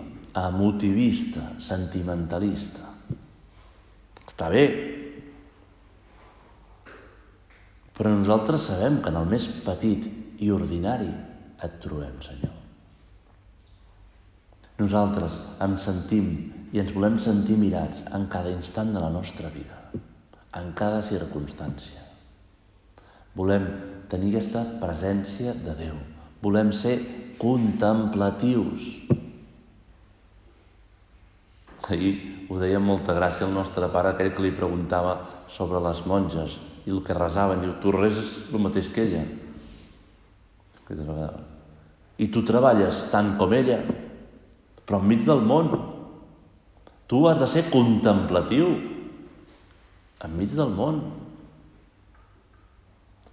emotivista, 0.48 1.44
sentimentalista. 1.62 2.88
Està 4.24 4.48
bé, 4.52 4.64
però 7.98 8.12
nosaltres 8.14 8.68
sabem 8.70 9.00
que 9.02 9.10
en 9.10 9.18
el 9.18 9.26
més 9.26 9.48
petit 9.64 10.06
i 10.38 10.52
ordinari 10.54 11.10
et 11.66 11.80
trobem, 11.82 12.14
Senyor. 12.22 12.54
Nosaltres 14.78 15.34
ens 15.64 15.88
sentim 15.88 16.28
i 16.72 16.80
ens 16.82 16.92
volem 16.92 17.16
sentir 17.22 17.56
mirats 17.56 18.04
en 18.14 18.26
cada 18.32 18.52
instant 18.52 18.92
de 18.94 19.00
la 19.00 19.10
nostra 19.12 19.48
vida, 19.52 19.78
en 20.58 20.72
cada 20.76 21.00
circumstància. 21.06 22.04
Volem 23.38 23.66
tenir 24.10 24.34
aquesta 24.34 24.64
presència 24.80 25.54
de 25.54 25.74
Déu. 25.78 25.96
Volem 26.42 26.72
ser 26.74 26.98
contemplatius. 27.38 28.88
Ahir 31.88 32.14
ho 32.52 32.58
deia 32.60 32.76
amb 32.76 32.90
molta 32.90 33.14
gràcia 33.16 33.46
el 33.46 33.54
nostre 33.54 33.88
pare, 33.92 34.12
aquell 34.12 34.34
que 34.36 34.44
li 34.44 34.52
preguntava 34.52 35.14
sobre 35.48 35.80
les 35.80 36.02
monges 36.04 36.58
i 36.84 36.92
el 36.92 37.00
que 37.04 37.16
resaven, 37.16 37.62
diu, 37.64 37.74
tu 37.80 37.92
reses 37.94 38.34
el 38.52 38.60
mateix 38.64 38.90
que 38.92 39.04
ella. 39.06 39.22
I 42.18 42.28
tu 42.32 42.42
treballes 42.44 43.06
tant 43.12 43.36
com 43.40 43.52
ella, 43.56 43.78
però 44.84 45.00
enmig 45.00 45.24
del 45.24 45.44
món. 45.44 45.72
Tu 47.08 47.20
has 47.28 47.38
de 47.40 47.48
ser 47.48 47.64
contemplatiu 47.72 48.68
enmig 50.26 50.52
del 50.52 50.74
món. 50.74 51.00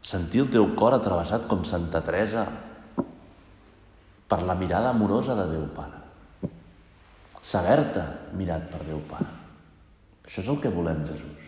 Sentir 0.05 0.43
el 0.45 0.51
teu 0.53 0.69
cor 0.77 0.95
atravessat 0.95 1.47
com 1.49 1.65
Santa 1.65 2.03
Teresa 2.05 2.45
per 4.29 4.41
la 4.45 4.55
mirada 4.57 4.93
amorosa 4.93 5.35
de 5.37 5.47
Déu 5.53 5.65
Pare. 5.75 6.03
Saber-te 7.41 8.05
mirat 8.37 8.69
per 8.71 8.85
Déu 8.85 9.01
Pare. 9.09 9.31
Això 10.25 10.41
és 10.41 10.53
el 10.53 10.61
que 10.61 10.73
volem, 10.73 11.03
Jesús. 11.09 11.45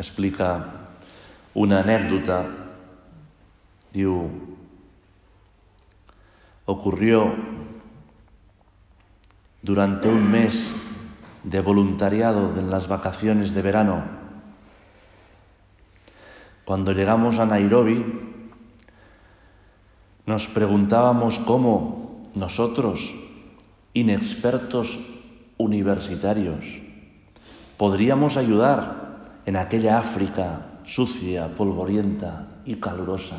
explica 0.00 0.48
una 1.54 1.80
anécdota. 1.84 2.40
Diu, 3.92 4.16
ocurrió 6.70 7.34
durante 9.60 10.08
un 10.08 10.30
mes 10.30 10.72
de 11.42 11.60
voluntariado 11.60 12.56
en 12.56 12.70
las 12.70 12.86
vacaciones 12.86 13.54
de 13.54 13.62
verano. 13.62 14.04
Cuando 16.64 16.92
llegamos 16.92 17.40
a 17.40 17.46
Nairobi, 17.46 18.04
nos 20.26 20.46
preguntábamos 20.46 21.40
cómo 21.40 22.22
nosotros, 22.36 23.16
inexpertos 23.92 25.00
universitarios, 25.56 26.80
podríamos 27.76 28.36
ayudar 28.36 29.40
en 29.44 29.56
aquella 29.56 29.98
África 29.98 30.66
sucia, 30.84 31.48
polvorienta 31.56 32.60
y 32.64 32.76
calurosa. 32.76 33.38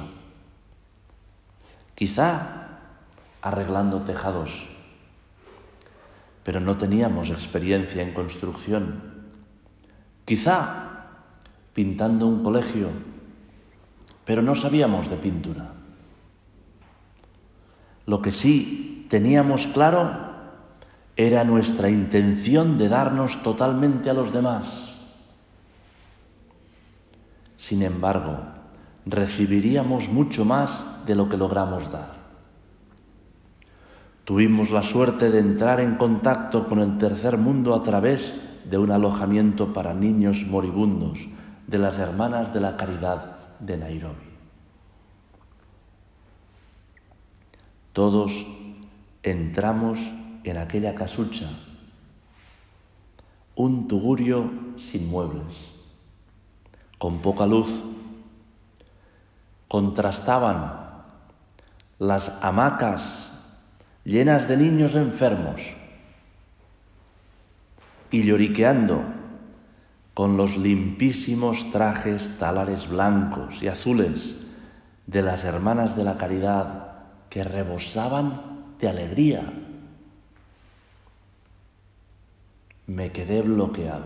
Quizá 1.96 2.61
arreglando 3.42 4.02
tejados, 4.02 4.68
pero 6.44 6.60
no 6.60 6.78
teníamos 6.78 7.30
experiencia 7.30 8.02
en 8.02 8.14
construcción. 8.14 9.02
Quizá 10.26 10.92
pintando 11.74 12.28
un 12.28 12.44
colegio, 12.44 12.90
pero 14.26 14.42
no 14.42 14.56
sabíamos 14.56 15.10
de 15.10 15.18
pintura. 15.18 15.72
Lo 18.06 18.22
que 18.22 18.32
sí 18.32 19.08
teníamos 19.10 19.68
claro 19.68 20.32
era 21.16 21.44
nuestra 21.44 21.90
intención 21.90 22.78
de 22.78 22.90
darnos 22.90 23.44
totalmente 23.44 24.10
a 24.10 24.14
los 24.14 24.32
demás. 24.32 24.96
Sin 27.58 27.84
embargo, 27.84 28.40
recibiríamos 29.06 30.10
mucho 30.10 30.46
más 30.46 31.06
de 31.06 31.16
lo 31.16 31.30
que 31.30 31.38
logramos 31.38 31.92
dar. 31.92 32.21
Tuvimos 34.26 34.70
la 34.70 34.84
suerte 34.84 35.32
de 35.32 35.40
entrar 35.40 35.80
en 35.80 35.96
contacto 35.96 36.68
con 36.68 36.80
el 36.80 36.98
tercer 36.98 37.38
mundo 37.38 37.74
a 37.74 37.82
través 37.82 38.36
de 38.66 38.78
un 38.78 38.92
alojamiento 38.92 39.74
para 39.74 39.94
niños 39.94 40.46
moribundos 40.48 41.28
de 41.68 41.78
las 41.80 41.98
Hermanas 41.98 42.54
de 42.54 42.62
la 42.62 42.78
Caridad 42.78 43.38
de 43.60 43.78
Nairobi. 43.78 44.32
Todos 47.94 48.46
entramos 49.24 50.00
en 50.44 50.58
aquella 50.58 50.96
casucha, 50.96 51.50
un 53.56 53.88
tugurio 53.88 54.50
sin 54.78 55.10
muebles, 55.10 55.70
con 56.98 57.20
poca 57.20 57.46
luz. 57.46 57.70
Contrastaban 59.68 60.74
las 62.00 62.44
hamacas 62.44 63.31
llenas 64.04 64.48
de 64.48 64.58
niños 64.58 64.96
enfermos 64.96 65.62
y 68.10 68.24
lloriqueando 68.24 69.04
con 70.14 70.38
los 70.38 70.58
limpísimos 70.58 71.72
trajes 71.72 72.38
talares 72.38 72.90
blancos 72.90 73.64
y 73.64 73.68
azules 73.68 74.36
de 75.08 75.22
las 75.22 75.44
hermanas 75.44 75.96
de 75.96 76.04
la 76.04 76.18
caridad 76.18 76.94
que 77.30 77.44
rebosaban 77.44 78.76
de 78.80 78.90
alegría 78.90 79.54
me 82.88 83.12
quedé 83.12 83.42
bloqueado 83.42 84.06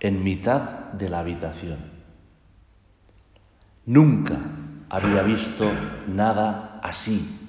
en 0.00 0.22
mitad 0.22 0.92
de 0.92 1.08
la 1.08 1.20
habitación. 1.20 1.78
Nunca 3.86 4.38
había 4.90 5.22
visto 5.22 5.70
nada 6.08 6.80
así. 6.82 7.43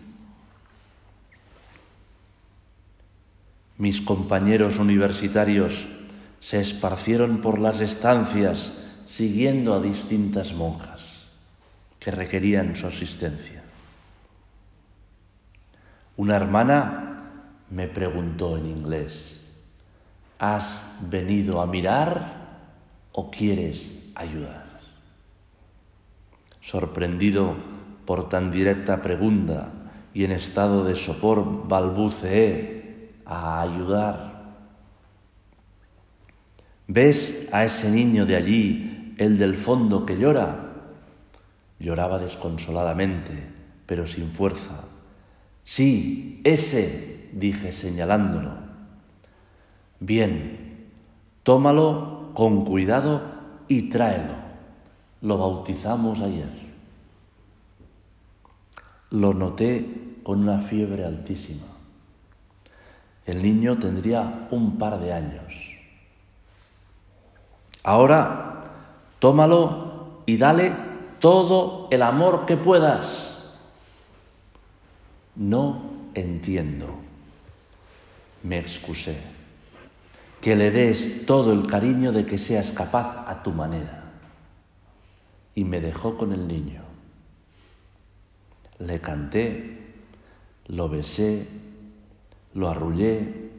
Mis 3.77 4.01
compañeros 4.01 4.79
universitarios 4.79 5.88
se 6.39 6.59
esparcieron 6.59 7.41
por 7.41 7.59
las 7.59 7.81
estancias 7.81 8.71
siguiendo 9.05 9.73
a 9.73 9.81
distintas 9.81 10.53
monjas 10.53 11.01
que 11.99 12.11
requerían 12.11 12.75
su 12.75 12.88
asistencia. 12.88 13.63
Una 16.17 16.35
hermana 16.35 17.23
me 17.69 17.88
preguntó 17.88 18.57
en 18.57 18.67
inglés, 18.67 19.41
¿Has 20.39 20.97
venido 21.09 21.61
a 21.61 21.65
mirar 21.65 22.45
o 23.11 23.31
quieres 23.31 23.97
ayudar? 24.15 24.79
Sorprendido 26.61 27.55
por 28.05 28.29
tan 28.29 28.51
directa 28.51 29.01
pregunta 29.01 29.71
y 30.13 30.23
en 30.25 30.31
estado 30.31 30.83
de 30.83 30.95
sopor 30.95 31.67
balbuceé 31.67 32.84
a 33.25 33.61
ayudar. 33.61 34.35
¿Ves 36.88 37.49
a 37.51 37.65
ese 37.65 37.89
niño 37.89 38.25
de 38.25 38.35
allí, 38.35 39.15
el 39.17 39.38
del 39.38 39.55
fondo 39.55 40.05
que 40.05 40.17
llora? 40.17 40.73
Lloraba 41.79 42.19
desconsoladamente, 42.19 43.49
pero 43.85 44.05
sin 44.05 44.29
fuerza. 44.29 44.83
Sí, 45.63 46.41
ese, 46.43 47.29
dije 47.33 47.71
señalándolo. 47.71 48.51
Bien, 49.99 50.88
tómalo 51.43 52.31
con 52.33 52.65
cuidado 52.65 53.23
y 53.67 53.89
tráelo. 53.89 54.35
Lo 55.21 55.38
bautizamos 55.39 56.21
ayer. 56.21 56.49
Lo 59.09 59.33
noté 59.33 60.19
con 60.23 60.41
una 60.41 60.59
fiebre 60.59 61.05
altísima. 61.05 61.74
El 63.25 63.41
niño 63.41 63.77
tendría 63.77 64.47
un 64.51 64.77
par 64.77 64.99
de 64.99 65.13
años. 65.13 65.75
Ahora, 67.83 68.63
tómalo 69.19 70.21
y 70.25 70.38
dale 70.38 70.73
todo 71.19 71.88
el 71.91 72.01
amor 72.01 72.45
que 72.45 72.57
puedas. 72.57 73.38
No 75.35 75.81
entiendo. 76.13 76.88
Me 78.43 78.59
excusé 78.59 79.17
que 80.39 80.55
le 80.55 80.69
des 80.69 81.25
todo 81.25 81.53
el 81.53 81.65
cariño 81.65 82.11
de 82.11 82.27
que 82.27 82.38
seas 82.38 82.71
capaz 82.71 83.25
a 83.27 83.41
tu 83.41 83.51
manera. 83.51 84.03
Y 85.55 85.63
me 85.63 85.81
dejó 85.81 86.17
con 86.17 86.31
el 86.33 86.47
niño. 86.47 86.83
Le 88.77 89.01
canté, 89.01 89.95
lo 90.67 90.89
besé, 90.89 91.47
lo 92.55 92.67
arrullé, 92.69 93.51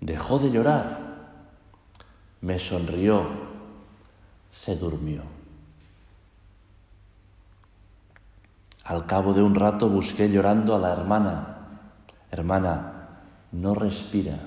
dejó 0.00 0.38
de 0.38 0.50
llorar, 0.50 1.00
me 2.40 2.60
sonrió, 2.60 3.26
se 4.52 4.76
durmió. 4.76 5.22
Al 8.84 9.04
cabo 9.06 9.34
de 9.34 9.42
un 9.42 9.56
rato 9.56 9.88
busqué 9.88 10.30
llorando 10.30 10.76
a 10.76 10.78
la 10.78 10.92
hermana. 10.92 11.56
Hermana, 12.30 13.08
no 13.50 13.74
respira 13.74 14.38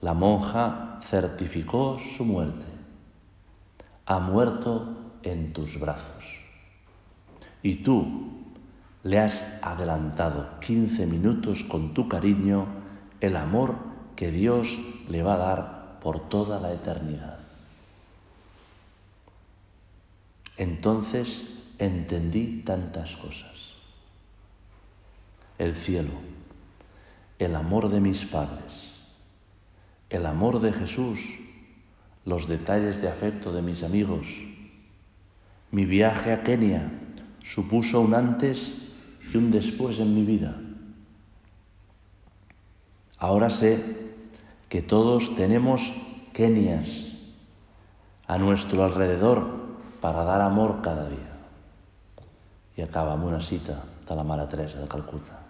la 0.00 0.14
monja 0.14 0.98
certificó 1.02 1.98
su 2.16 2.24
muerte. 2.24 2.64
Ha 4.06 4.18
muerto 4.18 4.96
en 5.22 5.52
tus 5.52 5.78
brazos. 5.78 6.38
Y 7.62 7.76
tú 7.76 8.39
le 9.02 9.18
has 9.18 9.58
adelantado 9.62 10.60
15 10.60 11.06
minutos 11.06 11.64
con 11.64 11.94
tu 11.94 12.08
cariño 12.08 12.66
el 13.20 13.36
amor 13.36 13.76
que 14.16 14.30
Dios 14.30 14.78
le 15.08 15.22
va 15.22 15.34
a 15.34 15.38
dar 15.38 15.98
por 16.00 16.28
toda 16.28 16.60
la 16.60 16.72
eternidad. 16.72 17.38
Entonces 20.56 21.42
entendí 21.78 22.62
tantas 22.64 23.16
cosas. 23.16 23.50
El 25.58 25.74
cielo, 25.74 26.12
el 27.38 27.54
amor 27.54 27.88
de 27.88 28.00
mis 28.00 28.24
padres, 28.26 28.92
el 30.10 30.26
amor 30.26 30.60
de 30.60 30.72
Jesús, 30.72 31.20
los 32.26 32.48
detalles 32.48 33.00
de 33.00 33.08
afecto 33.08 33.52
de 33.52 33.62
mis 33.62 33.82
amigos. 33.82 34.26
Mi 35.70 35.86
viaje 35.86 36.32
a 36.32 36.42
Kenia 36.42 36.90
supuso 37.42 38.00
un 38.00 38.14
antes 38.14 38.89
y 39.32 39.36
un 39.36 39.50
después 39.50 40.00
en 40.00 40.14
mi 40.14 40.24
vida. 40.24 40.54
Ahora 43.18 43.50
sé 43.50 44.10
que 44.68 44.82
todos 44.82 45.34
tenemos 45.36 45.92
Kenias 46.32 47.08
a 48.26 48.38
nuestro 48.38 48.84
alrededor 48.84 49.44
para 50.00 50.24
dar 50.24 50.40
amor 50.40 50.80
cada 50.82 51.08
día. 51.08 51.18
Y 52.76 52.82
acaba 52.82 53.14
una 53.14 53.40
cita 53.40 53.82
de 54.08 54.16
la 54.16 54.24
Mare 54.24 54.46
de 54.46 54.88
Calcuta. 54.88 55.40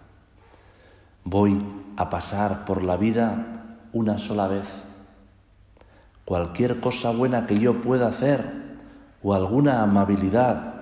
Voy 1.23 1.63
a 1.95 2.09
pasar 2.09 2.65
por 2.65 2.83
la 2.83 2.97
vida 2.97 3.77
una 3.93 4.17
sola 4.17 4.47
vez. 4.47 4.65
Cualquier 6.25 6.79
cosa 6.79 7.11
buena 7.11 7.45
que 7.45 7.59
yo 7.59 7.81
pueda 7.81 8.07
hacer 8.07 8.51
o 9.23 9.33
alguna 9.33 9.83
amabilidad 9.83 10.80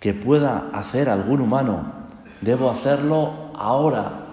que 0.00 0.14
pueda 0.14 0.70
hacer 0.72 1.08
algún 1.08 1.40
humano, 1.40 1.92
debo 2.40 2.70
hacerlo 2.70 3.50
ahora, 3.54 4.26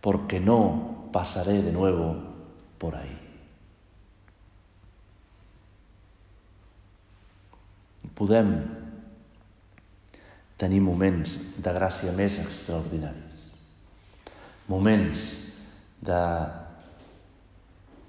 porque 0.00 0.40
no 0.40 1.08
pasaré 1.12 1.62
de 1.62 1.72
nuevo 1.72 2.16
por 2.78 2.96
ahí. 2.96 3.16
Podem 8.14 8.68
tenir 10.60 10.82
moments 10.84 11.38
de 11.56 11.72
gràcia 11.72 12.12
més 12.12 12.36
extraordinaris, 12.36 13.46
moments 14.68 15.22
de 16.04 16.20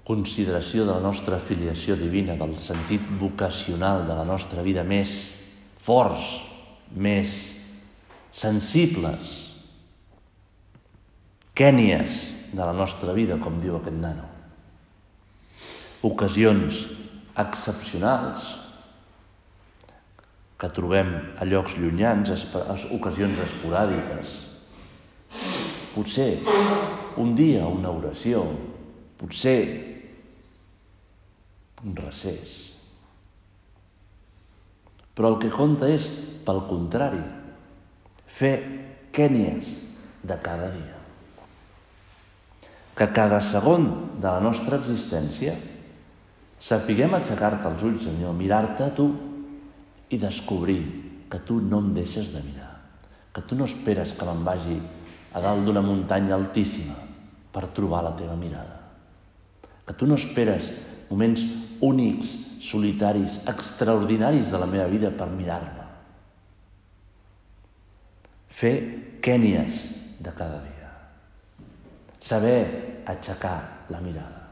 consideració 0.04 0.84
de 0.84 0.92
la 0.92 1.00
nostra 1.00 1.38
filiació 1.40 1.96
divina, 1.96 2.36
del 2.36 2.58
sentit 2.60 3.06
vocacional 3.20 4.04
de 4.04 4.18
la 4.18 4.26
nostra 4.28 4.60
vida 4.60 4.84
més 4.84 5.32
forts, 5.82 6.26
més 6.94 7.32
sensibles, 8.32 9.32
quènies 11.58 12.18
de 12.52 12.62
la 12.62 12.72
nostra 12.76 13.14
vida, 13.16 13.38
com 13.42 13.60
diu 13.60 13.76
aquest 13.78 13.98
nano. 13.98 14.28
Ocasions 16.06 16.82
excepcionals 17.38 18.48
que 20.62 20.70
trobem 20.70 21.12
a 21.42 21.46
llocs 21.48 21.74
llunyans, 21.78 22.30
ocasions 22.94 23.40
esporàdiques. 23.42 24.34
Potser 25.92 26.36
un 27.20 27.34
dia 27.36 27.66
una 27.66 27.90
oració, 27.92 28.44
potser 29.18 29.62
un 31.82 31.96
recés. 31.98 32.71
Però 35.12 35.32
el 35.32 35.38
que 35.42 35.52
compta 35.52 35.90
és, 35.92 36.06
pel 36.46 36.62
contrari, 36.68 37.20
fer 38.32 38.54
quènies 39.12 39.68
de 40.24 40.38
cada 40.42 40.70
dia. 40.72 40.98
Que 42.96 43.08
cada 43.12 43.40
segon 43.44 43.88
de 44.20 44.28
la 44.28 44.40
nostra 44.44 44.78
existència 44.80 45.54
sapiguem 46.62 47.16
aixecar-te 47.16 47.68
els 47.68 47.84
ulls, 47.84 48.04
Senyor, 48.06 48.34
mirar-te 48.38 48.86
a 48.86 48.94
tu 48.94 49.08
i 50.12 50.18
descobrir 50.20 50.80
que 51.32 51.40
tu 51.48 51.58
no 51.64 51.80
em 51.80 51.92
deixes 51.96 52.28
de 52.32 52.42
mirar, 52.44 52.70
que 53.32 53.42
tu 53.48 53.56
no 53.56 53.64
esperes 53.68 54.12
que 54.12 54.28
me'n 54.28 54.44
vagi 54.44 54.76
a 55.32 55.40
dalt 55.40 55.64
d'una 55.64 55.82
muntanya 55.84 56.36
altíssima 56.36 56.94
per 57.52 57.70
trobar 57.72 58.02
la 58.04 58.14
teva 58.16 58.36
mirada, 58.36 58.78
que 59.86 59.96
tu 59.96 60.06
no 60.06 60.16
esperes 60.20 60.70
moments 61.10 61.44
únics, 61.80 62.36
solitaris, 62.62 63.40
extraordinaris 63.50 64.50
de 64.50 64.58
la 64.58 64.68
meva 64.70 64.86
vida 64.86 65.10
per 65.10 65.26
mirar-me. 65.34 65.86
Fer 68.52 68.74
quènies 69.24 69.80
de 70.22 70.30
cada 70.36 70.60
dia. 70.62 70.90
Saber 72.22 73.02
aixecar 73.10 73.88
la 73.90 74.00
mirada. 74.00 74.46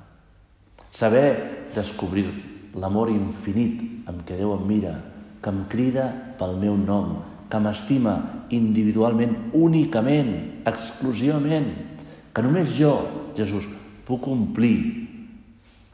Saber 0.90 1.70
descobrir 1.74 2.26
l'amor 2.74 3.12
infinit 3.14 4.08
amb 4.10 4.24
què 4.26 4.38
Déu 4.40 4.56
em 4.56 4.64
mira, 4.66 4.96
que 5.40 5.52
em 5.52 5.62
crida 5.70 6.08
pel 6.40 6.56
meu 6.58 6.74
nom, 6.76 7.20
que 7.50 7.60
m'estima 7.62 8.16
individualment, 8.50 9.36
únicament, 9.54 10.32
exclusivament, 10.66 11.70
que 12.34 12.42
només 12.42 12.74
jo, 12.74 12.96
Jesús, 13.38 13.68
puc 14.06 14.26
omplir 14.30 15.06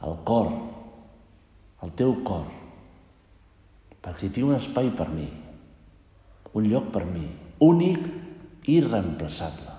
el 0.01 0.17
cor 0.25 0.49
el 1.85 1.93
teu 1.97 2.15
cor, 2.25 2.47
perquè 4.01 4.25
si 4.25 4.31
tingui 4.33 4.53
un 4.53 4.57
espai 4.57 4.89
per 4.97 5.09
mi, 5.11 5.27
un 6.57 6.69
lloc 6.71 6.89
per 6.93 7.03
mi, 7.05 7.27
únic 7.63 8.07
i 8.67 8.77
irreemplaçable. 8.79 9.75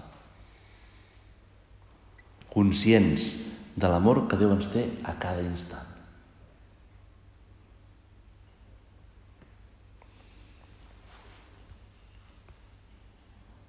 Conscients 2.53 3.29
de 3.79 3.91
l'amor 3.91 4.25
que 4.29 4.39
Déu 4.41 4.55
ens 4.55 4.71
té 4.73 4.87
a 5.07 5.15
cada 5.21 5.45
instant. 5.45 5.87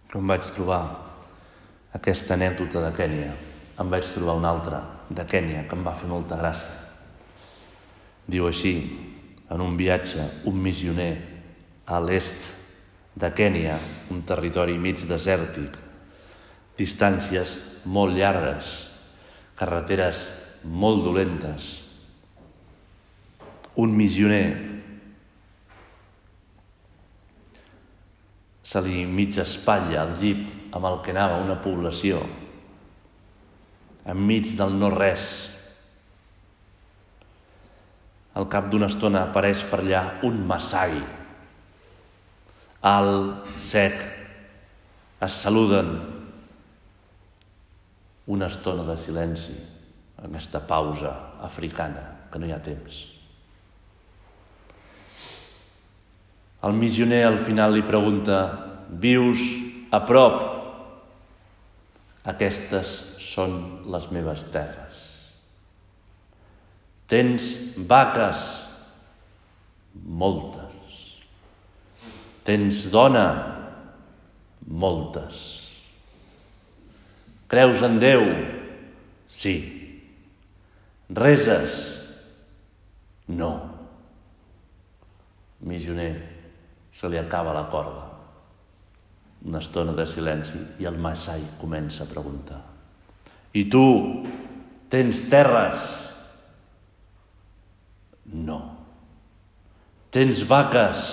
Quan 0.09 0.25
vaig 0.25 0.47
trobar 0.55 0.81
aquesta 1.93 2.33
anècdota 2.33 2.81
de 2.81 2.93
Kènia, 2.97 3.33
em 3.79 3.91
vaig 3.93 4.07
trobar 4.15 4.39
una 4.39 4.49
altra 4.55 4.81
de 5.09 5.25
Kènia 5.29 5.67
que 5.69 5.77
em 5.77 5.85
va 5.85 5.93
fer 5.97 6.09
molta 6.09 6.39
gràcia. 6.39 6.88
Diu 8.29 8.47
així, 8.49 8.73
en 9.49 9.61
un 9.65 9.75
viatge, 9.77 10.21
un 10.49 10.57
missioner 10.61 11.11
a 11.89 11.99
l'est 12.03 12.51
de 13.19 13.29
Kènia, 13.33 13.79
un 14.13 14.21
territori 14.27 14.77
mig 14.77 15.01
desèrtic, 15.09 15.77
distàncies 16.77 17.55
molt 17.89 18.15
llargues, 18.15 18.69
carreteres 19.59 20.21
molt 20.63 21.03
dolentes. 21.03 21.71
Un 23.79 23.95
missioner 23.97 24.43
se 28.63 28.83
li 28.85 29.01
mig 29.09 29.39
espatlla 29.41 30.05
el 30.05 30.19
jeep 30.21 30.75
amb 30.77 30.85
el 30.85 31.01
que 31.01 31.15
anava 31.15 31.41
una 31.41 31.57
població 31.63 32.21
enmig 34.09 34.55
del 34.57 34.75
no-res, 34.79 35.49
al 38.39 38.47
cap 38.47 38.69
d'una 38.71 38.87
estona 38.87 39.25
apareix 39.27 39.65
per 39.67 39.81
allà 39.81 40.03
un 40.23 40.39
massai. 40.47 40.95
Alt, 42.87 43.49
sec, 43.59 43.99
es 45.19 45.37
saluden. 45.43 45.91
Una 48.31 48.47
estona 48.47 48.85
de 48.87 48.95
silenci, 49.01 49.55
aquesta 50.23 50.61
pausa 50.63 51.11
africana, 51.43 52.05
que 52.31 52.39
no 52.39 52.47
hi 52.47 52.53
ha 52.55 52.61
temps. 52.63 53.01
El 56.63 56.75
missioner 56.75 57.23
al 57.25 57.39
final 57.43 57.73
li 57.75 57.83
pregunta, 57.87 58.39
vius 59.03 59.43
a 59.91 59.99
prop? 60.05 60.41
Aquestes 62.29 62.91
són 63.23 63.55
les 63.89 64.09
meves 64.13 64.43
terres. 64.53 64.88
Tens 67.09 67.45
vaques? 67.89 68.41
Moltes. 70.05 70.97
Tens 72.45 72.83
dona? 72.93 73.27
Moltes. 74.69 75.39
Creus 77.49 77.81
en 77.81 77.97
Déu? 77.97 78.27
Sí. 79.25 79.55
Reses? 81.09 81.79
No. 83.33 83.51
Missioner, 85.65 86.13
se 86.93 87.09
li 87.09 87.17
acaba 87.17 87.55
la 87.57 87.65
corda. 87.73 88.05
Una 89.49 89.61
estona 89.63 89.95
de 89.97 90.05
silenci 90.05 90.61
i 90.77 90.85
el 90.85 90.99
Masai 91.01 91.41
comença 91.57 92.03
a 92.05 92.11
preguntar. 92.11 92.59
I 93.57 93.65
tu, 93.71 93.81
tens 94.93 95.23
terres? 95.31 96.08
No. 98.33 98.59
Tens 100.13 100.43
vaques? 100.49 101.07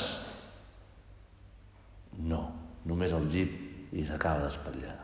No. 2.27 2.43
Només 2.87 3.15
el 3.17 3.27
jeep 3.33 3.97
i 3.97 4.05
s'acaba 4.07 4.45
d'espatllar. 4.47 4.95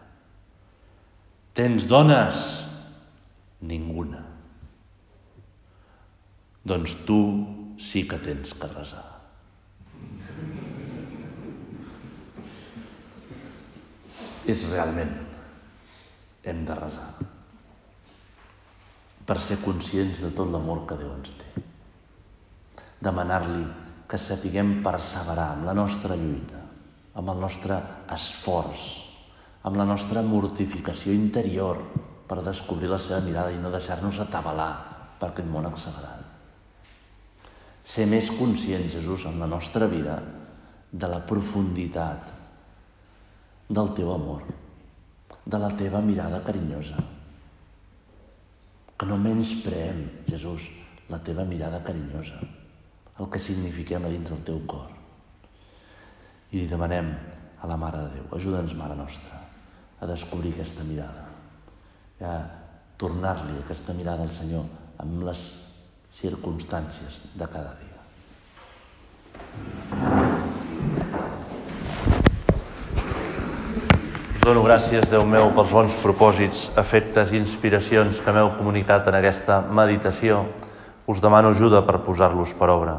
Tens 1.57 1.89
dones? 1.89 2.45
Ninguna. 3.69 4.23
Doncs 6.67 6.95
tu 7.07 7.19
sí 7.83 8.05
que 8.09 8.19
tens 8.23 8.55
que 8.55 8.71
resar. 8.71 9.05
És 14.47 14.65
realment, 14.71 15.13
hem 16.43 16.65
de 16.67 16.75
resar 16.79 17.11
per 19.27 19.37
ser 19.39 19.61
conscients 19.63 20.19
de 20.23 20.33
tot 20.35 20.51
l'amor 20.51 20.83
que 20.89 20.97
Déu 20.99 21.13
ens 21.15 21.37
té 21.39 21.63
demanar-li 23.03 23.65
que 24.07 24.19
sapiguem 24.21 24.83
perseverar 24.85 25.55
amb 25.57 25.67
la 25.67 25.75
nostra 25.75 26.17
lluita, 26.19 26.61
amb 27.19 27.33
el 27.33 27.41
nostre 27.43 27.79
esforç, 28.15 28.83
amb 29.67 29.79
la 29.81 29.87
nostra 29.89 30.23
mortificació 30.27 31.15
interior 31.17 31.81
per 32.29 32.43
descobrir 32.45 32.91
la 32.93 33.01
seva 33.03 33.23
mirada 33.25 33.55
i 33.55 33.59
no 33.61 33.73
deixar-nos 33.73 34.21
atabalar 34.23 34.71
per 35.19 35.31
aquest 35.31 35.49
món 35.49 35.67
accelerat. 35.71 36.29
Ser 37.83 38.07
més 38.07 38.31
conscients, 38.37 38.95
Jesús, 38.95 39.27
en 39.27 39.41
la 39.43 39.51
nostra 39.51 39.89
vida 39.91 40.21
de 40.93 41.09
la 41.09 41.23
profunditat 41.27 42.31
del 43.73 43.93
teu 43.97 44.13
amor, 44.15 44.47
de 45.43 45.59
la 45.59 45.73
teva 45.75 46.01
mirada 46.05 46.45
carinyosa. 46.47 47.03
Que 48.95 49.09
no 49.09 49.19
menyspreem, 49.19 50.05
Jesús, 50.29 50.69
la 51.11 51.19
teva 51.25 51.49
mirada 51.49 51.83
carinyosa 51.83 52.62
el 53.23 53.31
que 53.31 53.39
signifiquem 53.39 54.03
a 54.05 54.11
dins 54.11 54.31
del 54.31 54.43
teu 54.47 54.59
cor. 54.67 54.91
I 56.51 56.59
li 56.59 56.67
demanem 56.69 57.13
a 57.63 57.69
la 57.71 57.79
Mare 57.79 58.03
de 58.03 58.17
Déu, 58.17 58.27
ajuda'ns, 58.35 58.75
Mare 58.75 58.97
Nostra, 58.99 59.39
a 60.03 60.09
descobrir 60.11 60.51
aquesta 60.53 60.83
mirada, 60.83 61.29
a 62.19 62.33
tornar-li 62.99 63.61
aquesta 63.61 63.95
mirada 63.95 64.27
al 64.27 64.35
Senyor 64.35 64.67
amb 65.03 65.23
les 65.29 65.47
circumstàncies 66.19 67.23
de 67.39 67.47
cada 67.47 67.77
dia. 67.79 68.01
Us 74.33 74.43
dono 74.43 74.67
gràcies, 74.67 75.07
Déu 75.07 75.23
meu, 75.23 75.53
pels 75.55 75.71
bons 75.71 75.95
propòsits, 76.03 76.67
efectes 76.83 77.31
i 77.31 77.39
inspiracions 77.39 78.19
que 78.19 78.35
m'heu 78.35 78.51
comunicat 78.59 79.07
en 79.07 79.21
aquesta 79.23 79.63
meditació. 79.63 80.43
Us 81.07 81.23
demano 81.23 81.55
ajuda 81.55 81.87
per 81.87 82.03
posar-los 82.03 82.51
per 82.59 82.71
obra. 82.75 82.99